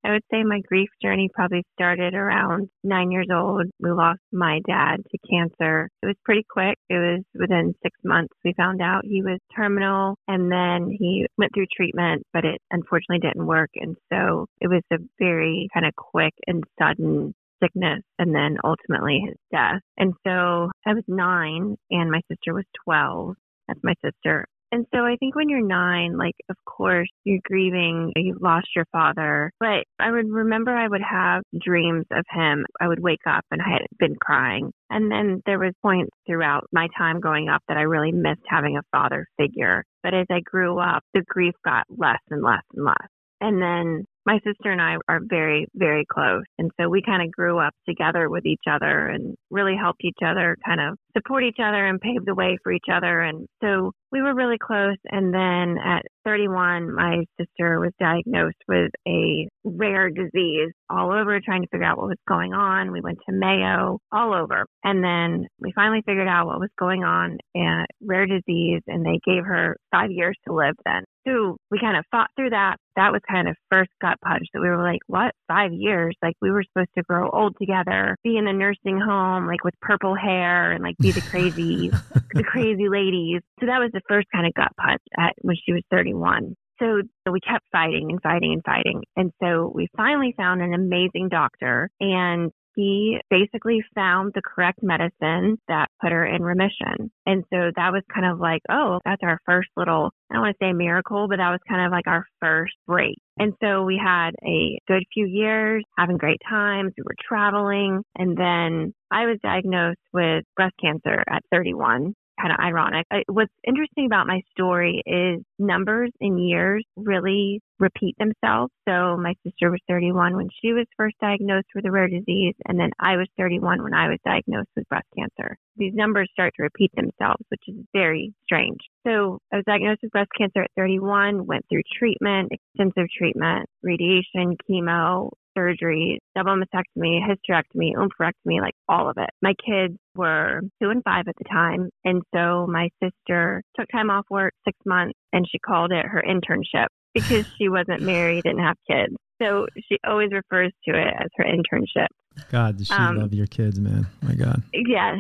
I 0.06 0.12
would 0.12 0.24
say 0.32 0.44
my 0.44 0.62
grief 0.62 0.88
journey 1.02 1.30
probably 1.34 1.64
started 1.74 2.14
around 2.14 2.70
nine 2.82 3.12
years 3.12 3.28
old. 3.34 3.66
We 3.80 3.92
lost 3.92 4.22
my 4.32 4.62
dad 4.66 4.98
to 5.12 5.18
cancer. 5.30 5.90
It 6.02 6.06
was 6.06 6.16
pretty 6.24 6.46
quick. 6.50 6.78
It 6.90 6.94
was 6.94 7.24
within 7.38 7.76
six 7.84 7.98
months 8.06 8.34
we 8.46 8.54
found 8.54 8.82
out 8.82 9.04
he 9.04 9.22
was 9.22 9.40
terminal 9.54 10.16
and 10.30 10.50
then 10.50 10.96
he 10.98 11.26
went 11.38 11.52
through 11.54 11.66
treatment, 11.76 12.24
but 12.32 12.46
it 12.46 12.62
unfortunately 12.72 13.20
didn't 13.20 13.46
work. 13.46 13.72
And 13.76 13.98
so 14.14 14.46
it 14.62 14.70
was 14.70 14.84
a 14.94 14.98
very 15.20 15.68
kind 15.74 15.86
of 15.86 15.94
quick 15.94 16.34
and 16.48 16.64
sudden 16.80 17.34
sickness 17.62 18.02
and 18.18 18.34
then 18.34 18.58
ultimately 18.64 19.24
his 19.26 19.36
death. 19.52 19.82
And 19.98 20.14
so 20.26 20.72
I 20.86 20.94
was 20.94 21.04
nine 21.08 21.76
and 21.92 22.12
my 22.12 22.22
sister 22.30 22.54
was 22.54 22.66
12. 22.86 23.36
That's 23.68 23.80
my 23.84 23.94
sister. 24.04 24.46
And 24.72 24.86
so 24.94 25.06
I 25.06 25.16
think 25.18 25.36
when 25.36 25.48
you're 25.48 25.66
nine, 25.66 26.18
like, 26.18 26.36
of 26.50 26.58
course, 26.66 27.08
you're 27.24 27.40
grieving, 27.46 28.12
you 28.16 28.38
lost 28.42 28.68
your 28.76 28.86
father. 28.92 29.52
But 29.60 29.86
I 30.00 30.12
would 30.12 30.30
remember 30.30 30.72
I 30.72 30.88
would 30.88 31.04
have 31.08 31.44
dreams 31.58 32.06
of 32.12 32.26
him. 32.30 32.66
I 32.82 32.88
would 32.88 33.00
wake 33.00 33.26
up 33.26 33.46
and 33.52 33.62
I 33.62 33.70
had 33.70 33.82
been 34.00 34.16
crying. 34.20 34.72
And 34.90 35.12
then 35.12 35.42
there 35.46 35.60
was 35.60 35.74
points 35.82 36.12
throughout 36.28 36.66
my 36.74 36.88
time 36.98 37.20
growing 37.20 37.48
up 37.48 37.62
that 37.68 37.78
I 37.78 37.84
really 37.84 38.12
missed 38.12 38.42
having 38.48 38.78
a 38.78 38.84
father 38.92 39.28
figure. 39.38 39.86
But 40.04 40.14
as 40.14 40.26
I 40.30 40.42
grew 40.42 40.80
up, 40.80 41.04
the 41.14 41.24
grief 41.26 41.54
got 41.64 41.86
less 41.90 42.20
and 42.30 42.44
less 42.44 42.64
and 42.74 42.86
less. 42.86 43.08
And 43.42 43.62
then 43.62 44.06
my 44.26 44.40
sister 44.44 44.72
and 44.72 44.82
I 44.82 44.98
are 45.08 45.22
very, 45.24 45.68
very 45.76 46.06
close. 46.12 46.44
And 46.58 46.72
so 46.80 46.90
we 46.90 47.02
kind 47.02 47.22
of 47.22 47.32
grew 47.32 47.60
up 47.60 47.74
together 47.88 48.30
with 48.30 48.46
each 48.46 48.64
other 48.70 49.08
and 49.08 49.36
really 49.52 49.76
helped 49.80 50.04
each 50.04 50.20
other 50.26 50.58
kind 50.66 50.82
of 50.82 50.98
support 51.16 51.44
each 51.44 51.58
other 51.60 51.86
and 51.86 52.00
pave 52.00 52.26
the 52.26 52.36
way 52.36 52.58
for 52.64 52.72
each 52.72 52.90
other. 52.92 53.22
And 53.22 53.48
so 53.64 53.92
we 54.12 54.22
were 54.22 54.34
really 54.34 54.58
close. 54.58 54.98
And 55.10 55.34
then 55.34 55.78
at 55.84 56.04
31, 56.26 56.94
my 56.94 57.26
sister 57.40 57.80
was 57.80 57.92
diagnosed 58.00 58.62
with 58.68 58.92
a 59.08 59.48
rare 59.64 60.10
disease 60.10 60.72
all 60.90 61.12
over, 61.12 61.40
trying 61.44 61.64
to 61.64 61.68
figure 61.70 61.86
out 61.86 61.98
what 61.98 62.08
was 62.08 62.18
going 62.28 62.54
on. 62.54 62.92
We 62.92 63.02
went 63.02 63.20
to 63.28 63.36
Mayo, 63.36 64.00
all 64.12 64.34
over. 64.34 64.66
And 64.84 65.04
then 65.04 65.48
we 65.60 65.74
finally 65.76 66.02
figured 66.06 66.28
out 66.28 66.48
what 66.48 66.60
was 66.60 66.70
going 66.80 67.04
on 67.04 67.38
and 67.54 67.86
rare 68.02 68.26
disease. 68.26 68.82
And 68.88 69.06
they 69.06 69.20
gave 69.26 69.44
her 69.44 69.78
five 69.92 70.12
years 70.12 70.38
to 70.48 70.54
live 70.54 70.76
then. 70.86 71.04
So 71.28 71.58
we 71.72 71.80
kind 71.80 71.98
of 71.98 72.06
fought 72.12 72.30
through 72.36 72.52
that. 72.52 72.78
That 72.96 73.12
was 73.12 73.22
kind 73.30 73.50
of 73.50 73.56
first 73.72 73.90
gut 74.00 74.18
punch 74.24 74.46
that 74.54 74.62
we 74.62 74.70
were 74.70 74.82
like, 74.82 75.00
what? 75.08 75.34
Five 75.48 75.72
years? 75.74 76.16
Like 76.22 76.36
we 76.42 76.52
were 76.52 76.64
supposed 76.64 76.94
to 76.98 77.04
grow 77.04 77.30
old 77.30 77.56
together, 77.60 78.16
be 78.24 78.38
in 78.38 78.46
the 78.46 78.54
nursing 78.54 79.00
home, 79.02 79.48
like 79.48 79.64
with 79.64 79.74
purple 79.82 80.16
hair 80.16 80.72
and 80.72 80.84
like 80.84 80.96
be 81.06 81.12
the 81.12 81.22
crazy, 81.22 81.92
the 82.34 82.44
crazy 82.52 82.90
ladies. 82.90 83.42
So 83.60 83.68
that 83.68 83.80
was 83.80 83.92
the 83.94 84.02
first 84.10 84.28
kind 84.34 84.48
of 84.48 84.54
gut 84.56 84.72
punch 84.80 85.02
at 85.18 85.34
when 85.42 85.56
she 85.64 85.72
was 85.72 85.84
31. 85.92 86.56
So 86.80 87.04
we 87.32 87.40
kept 87.40 87.66
fighting 87.72 88.08
and 88.10 88.20
fighting 88.22 88.54
and 88.54 88.64
fighting. 88.66 89.04
And 89.16 89.32
so 89.42 89.72
we 89.74 89.88
finally 89.96 90.34
found 90.36 90.62
an 90.62 90.74
amazing 90.74 91.30
doctor 91.30 91.90
and 92.00 92.52
he 92.76 93.18
basically 93.30 93.84
found 93.94 94.32
the 94.34 94.42
correct 94.42 94.80
medicine 94.82 95.58
that 95.68 95.88
put 96.02 96.12
her 96.12 96.26
in 96.26 96.42
remission. 96.42 97.12
And 97.26 97.44
so 97.52 97.72
that 97.76 97.92
was 97.92 98.04
kind 98.14 98.26
of 98.26 98.40
like, 98.40 98.62
oh, 98.70 99.00
that's 99.06 99.24
our 99.24 99.40
first 99.46 99.70
little, 99.78 100.12
I 100.30 100.36
don't 100.36 100.44
want 100.44 100.58
to 100.60 100.66
say 100.66 100.74
miracle, 100.74 101.28
but 101.30 101.38
that 101.38 101.52
was 101.52 101.60
kind 101.68 101.86
of 101.86 101.92
like 101.92 102.08
our 102.08 102.26
first 102.42 102.74
break. 102.88 103.16
And 103.38 103.54
so 103.62 103.84
we 103.84 104.00
had 104.02 104.32
a 104.46 104.78
good 104.88 105.04
few 105.14 105.26
years 105.26 105.84
having 105.98 106.18
great 106.18 106.40
times. 106.48 106.94
We 106.98 107.04
were 107.04 107.16
traveling. 107.28 108.02
And 108.16 108.38
then 108.38 108.94
I 109.12 109.26
was 109.26 109.38
diagnosed 109.44 110.00
with 110.14 110.44
breast 110.56 110.76
cancer 110.82 111.24
at 111.30 111.44
31 111.52 112.14
kind 112.40 112.54
of 112.54 112.60
ironic. 112.60 113.06
What's 113.28 113.54
interesting 113.66 114.06
about 114.06 114.28
my 114.28 114.42
story 114.52 115.02
is 115.06 115.44
numbers 115.58 116.12
in 116.20 116.38
years 116.38 116.86
really 116.96 117.62
repeat 117.80 118.16
themselves. 118.18 118.72
So 118.88 119.18
my 119.18 119.34
sister 119.44 119.70
was 119.72 119.80
31 119.90 120.36
when 120.36 120.50
she 120.62 120.74
was 120.74 120.86
first 120.96 121.16
diagnosed 121.20 121.68
with 121.76 121.86
a 121.86 121.92
rare 121.92 122.08
disease, 122.08 122.56
and 122.66 122.80
then 122.80 122.92
I 123.00 123.18
was 123.18 123.28
31 123.38 123.84
when 123.84 123.94
I 123.94 124.08
was 124.08 124.20
diagnosed 124.26 124.70
with 124.76 124.88
breast 124.88 125.08
cancer. 125.18 125.58
These 125.78 125.94
numbers 125.94 126.30
start 126.32 126.54
to 126.56 126.64
repeat 126.64 126.92
themselves, 126.96 127.44
which 127.50 127.64
is 127.68 127.76
very 127.94 128.34
strange. 128.46 128.80
So 129.06 129.40
I 129.52 129.58
was 129.58 129.66
diagnosed 129.66 130.00
with 130.04 130.12
breast 130.12 130.32
cancer 130.38 130.62
at 130.62 130.72
31, 130.78 131.46
went 131.46 131.66
through 131.70 131.84
treatment, 132.00 132.52
extensive 132.52 133.10
treatment, 133.18 133.68
radiation, 133.84 134.56
chemo, 134.70 135.32
surgery, 135.58 136.20
double 136.36 136.56
mastectomy, 136.56 137.20
hysterectomy, 137.22 137.94
oophorectomy, 137.96 138.62
like 138.62 138.74
all 138.88 139.10
of 139.10 139.18
it. 139.18 139.30
My 139.42 139.54
kids 139.66 139.98
were 140.16 140.62
two 140.82 140.90
and 140.90 141.04
five 141.04 141.28
at 141.28 141.36
the 141.38 141.46
time. 141.46 141.90
And 142.04 142.22
so 142.34 142.68
my 142.68 142.90
sister 143.02 143.62
took 143.80 143.88
time 143.90 144.10
off 144.10 144.26
work 144.30 144.54
six 144.66 144.78
months 144.86 145.18
and 145.34 145.48
she 145.50 145.60
called 145.60 145.92
it 145.92 146.06
her 146.06 146.24
internship 146.28 146.88
because 147.14 147.46
she 147.58 147.70
wasn't 147.70 148.02
married 148.02 148.46
and 148.46 148.60
have 148.60 148.78
kids. 148.90 149.16
So 149.42 149.68
she 149.90 149.98
always 150.06 150.32
refers 150.32 150.72
to 150.88 150.96
it 150.96 151.14
as 151.20 151.30
her 151.38 151.46
internship. 151.46 152.08
God, 152.52 152.78
does 152.78 152.88
she 152.88 152.94
um, 152.94 153.18
love 153.18 153.34
your 153.34 153.48
kids, 153.48 153.80
man? 153.80 154.08
My 154.22 154.34
God. 154.34 154.62
Yes. 154.74 155.18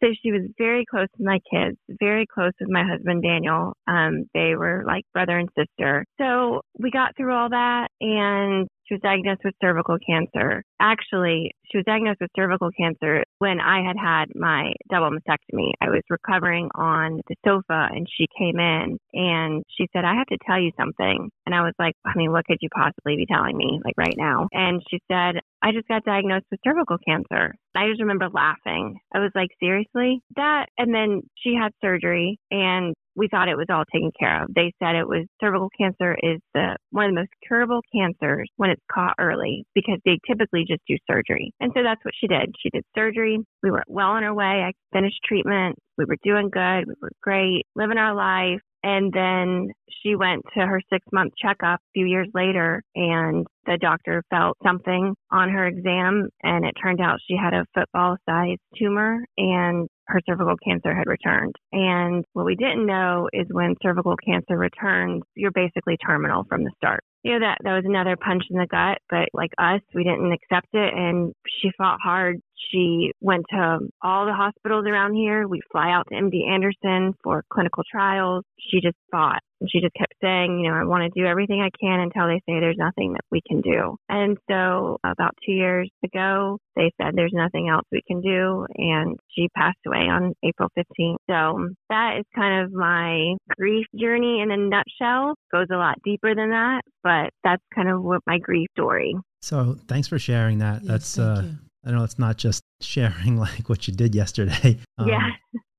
So 0.00 0.08
she 0.22 0.30
was 0.30 0.42
very 0.58 0.84
close 0.88 1.08
with 1.18 1.26
my 1.26 1.40
kids, 1.50 1.76
very 1.88 2.24
close 2.32 2.52
with 2.60 2.70
my 2.70 2.84
husband, 2.84 3.22
Daniel. 3.22 3.72
Um, 3.88 4.26
they 4.32 4.54
were 4.54 4.84
like 4.86 5.04
brother 5.12 5.36
and 5.36 5.48
sister. 5.58 6.04
So 6.20 6.62
we 6.78 6.90
got 6.90 7.16
through 7.16 7.34
all 7.34 7.48
that 7.48 7.88
and 8.00 8.68
she 8.92 8.96
was 8.96 9.00
diagnosed 9.02 9.40
with 9.44 9.54
cervical 9.62 9.96
cancer. 10.06 10.62
Actually, 10.80 11.52
she 11.70 11.78
was 11.78 11.84
diagnosed 11.86 12.20
with 12.20 12.30
cervical 12.36 12.70
cancer 12.76 13.24
when 13.38 13.58
I 13.60 13.82
had 13.86 13.96
had 13.96 14.26
my 14.34 14.72
double 14.90 15.10
mastectomy. 15.10 15.72
I 15.80 15.88
was 15.88 16.02
recovering 16.10 16.68
on 16.74 17.20
the 17.28 17.36
sofa 17.44 17.88
and 17.90 18.06
she 18.06 18.26
came 18.38 18.58
in 18.58 18.98
and 19.14 19.62
she 19.76 19.88
said, 19.92 20.04
I 20.04 20.14
have 20.14 20.26
to 20.26 20.38
tell 20.46 20.60
you 20.60 20.72
something. 20.78 21.30
And 21.46 21.54
I 21.54 21.62
was 21.62 21.72
like, 21.78 21.94
I 22.04 22.12
mean, 22.16 22.32
what 22.32 22.44
could 22.44 22.58
you 22.60 22.68
possibly 22.74 23.16
be 23.16 23.26
telling 23.26 23.56
me 23.56 23.80
like 23.84 23.94
right 23.96 24.14
now? 24.16 24.48
And 24.52 24.82
she 24.90 25.00
said, 25.10 25.40
I 25.62 25.72
just 25.72 25.88
got 25.88 26.04
diagnosed 26.04 26.46
with 26.50 26.60
cervical 26.64 26.98
cancer. 27.06 27.54
I 27.74 27.88
just 27.88 28.00
remember 28.00 28.28
laughing. 28.28 28.98
I 29.14 29.20
was 29.20 29.30
like, 29.34 29.50
seriously? 29.60 30.20
That, 30.36 30.66
and 30.76 30.94
then 30.94 31.22
she 31.38 31.54
had 31.54 31.72
surgery 31.80 32.38
and 32.50 32.94
we 33.14 33.28
thought 33.28 33.48
it 33.48 33.56
was 33.56 33.66
all 33.70 33.84
taken 33.92 34.10
care 34.18 34.42
of. 34.42 34.50
They 34.54 34.72
said 34.82 34.96
it 34.96 35.08
was 35.08 35.26
cervical 35.40 35.70
cancer 35.78 36.16
is 36.22 36.40
the 36.54 36.76
one 36.90 37.06
of 37.06 37.10
the 37.10 37.20
most 37.20 37.32
curable 37.46 37.80
cancers 37.94 38.48
when 38.56 38.70
it's 38.70 38.82
caught 38.90 39.14
early 39.18 39.64
because 39.74 39.98
they 40.04 40.18
typically 40.26 40.64
just 40.66 40.82
do 40.88 40.96
surgery. 41.10 41.52
And 41.60 41.72
so 41.74 41.82
that's 41.82 42.04
what 42.04 42.14
she 42.18 42.26
did. 42.26 42.54
She 42.60 42.70
did 42.70 42.84
surgery. 42.94 43.38
We 43.62 43.70
were 43.70 43.84
well 43.86 44.08
on 44.08 44.24
our 44.24 44.34
way. 44.34 44.64
I 44.64 44.72
finished 44.92 45.20
treatment. 45.24 45.76
We 45.98 46.04
were 46.04 46.16
doing 46.22 46.48
good. 46.50 46.86
We 46.86 46.94
were 47.00 47.12
great, 47.22 47.64
living 47.76 47.98
our 47.98 48.14
life. 48.14 48.60
And 48.84 49.12
then 49.12 49.68
she 50.02 50.16
went 50.16 50.42
to 50.54 50.66
her 50.66 50.80
six 50.92 51.06
month 51.12 51.32
checkup 51.40 51.80
a 51.80 51.92
few 51.94 52.06
years 52.06 52.28
later 52.34 52.82
and 52.94 53.46
the 53.64 53.78
doctor 53.80 54.24
felt 54.28 54.56
something 54.64 55.14
on 55.30 55.50
her 55.50 55.66
exam 55.66 56.28
and 56.42 56.64
it 56.64 56.74
turned 56.82 57.00
out 57.00 57.20
she 57.28 57.36
had 57.36 57.54
a 57.54 57.64
football 57.74 58.16
sized 58.28 58.60
tumor 58.76 59.24
and 59.38 59.88
her 60.06 60.20
cervical 60.26 60.56
cancer 60.66 60.94
had 60.94 61.06
returned. 61.06 61.54
And 61.72 62.24
what 62.32 62.46
we 62.46 62.56
didn't 62.56 62.86
know 62.86 63.28
is 63.32 63.46
when 63.50 63.74
cervical 63.82 64.16
cancer 64.16 64.56
returns, 64.56 65.22
you're 65.34 65.52
basically 65.52 65.96
terminal 65.96 66.44
from 66.48 66.64
the 66.64 66.72
start 66.76 67.04
you 67.22 67.32
know 67.32 67.40
that 67.40 67.58
that 67.62 67.74
was 67.74 67.84
another 67.86 68.16
punch 68.16 68.42
in 68.50 68.58
the 68.58 68.66
gut 68.66 68.98
but 69.08 69.28
like 69.32 69.50
us 69.58 69.80
we 69.94 70.04
didn't 70.04 70.32
accept 70.32 70.68
it 70.72 70.94
and 70.94 71.32
she 71.60 71.70
fought 71.76 71.98
hard 72.02 72.40
she 72.70 73.12
went 73.20 73.44
to 73.50 73.78
all 74.02 74.26
the 74.26 74.34
hospitals 74.34 74.86
around 74.86 75.14
here 75.14 75.46
we 75.46 75.60
fly 75.70 75.90
out 75.90 76.06
to 76.08 76.14
md 76.14 76.48
anderson 76.48 77.14
for 77.22 77.44
clinical 77.50 77.82
trials 77.90 78.44
she 78.58 78.80
just 78.80 78.96
fought 79.10 79.40
and 79.62 79.70
she 79.70 79.80
just 79.80 79.94
kept 79.94 80.14
saying, 80.20 80.58
you 80.58 80.68
know, 80.68 80.74
I 80.74 80.84
want 80.84 81.04
to 81.04 81.20
do 81.20 81.24
everything 81.24 81.62
I 81.62 81.70
can 81.80 82.00
until 82.00 82.26
they 82.26 82.42
say 82.46 82.58
there's 82.58 82.76
nothing 82.76 83.12
that 83.12 83.24
we 83.30 83.40
can 83.46 83.60
do. 83.60 83.96
And 84.08 84.36
so 84.50 84.98
about 85.04 85.36
two 85.46 85.52
years 85.52 85.88
ago, 86.04 86.58
they 86.74 86.90
said 87.00 87.12
there's 87.14 87.32
nothing 87.32 87.68
else 87.68 87.86
we 87.92 88.02
can 88.04 88.20
do. 88.20 88.66
And 88.74 89.16
she 89.30 89.48
passed 89.56 89.78
away 89.86 90.10
on 90.10 90.34
April 90.42 90.68
15th. 90.76 91.16
So 91.30 91.68
that 91.90 92.16
is 92.18 92.24
kind 92.34 92.64
of 92.64 92.72
my 92.72 93.36
grief 93.56 93.86
journey 93.94 94.40
in 94.40 94.50
a 94.50 94.56
nutshell. 94.56 95.34
Goes 95.52 95.68
a 95.72 95.76
lot 95.76 96.02
deeper 96.04 96.34
than 96.34 96.50
that, 96.50 96.82
but 97.04 97.11
that's 97.44 97.62
kind 97.74 97.88
of 97.88 98.02
what 98.02 98.20
my 98.26 98.38
grief 98.38 98.68
story. 98.76 99.14
So 99.40 99.76
thanks 99.88 100.08
for 100.08 100.18
sharing 100.18 100.58
that. 100.58 100.82
Yes, 100.82 100.90
that's, 100.90 101.18
uh, 101.18 101.42
you. 101.44 101.58
I 101.84 101.90
know 101.90 102.04
it's 102.04 102.18
not 102.18 102.36
just 102.36 102.62
sharing 102.80 103.36
like 103.36 103.68
what 103.68 103.86
you 103.88 103.94
did 103.94 104.14
yesterday. 104.14 104.78
Um, 104.98 105.08
yeah. 105.08 105.30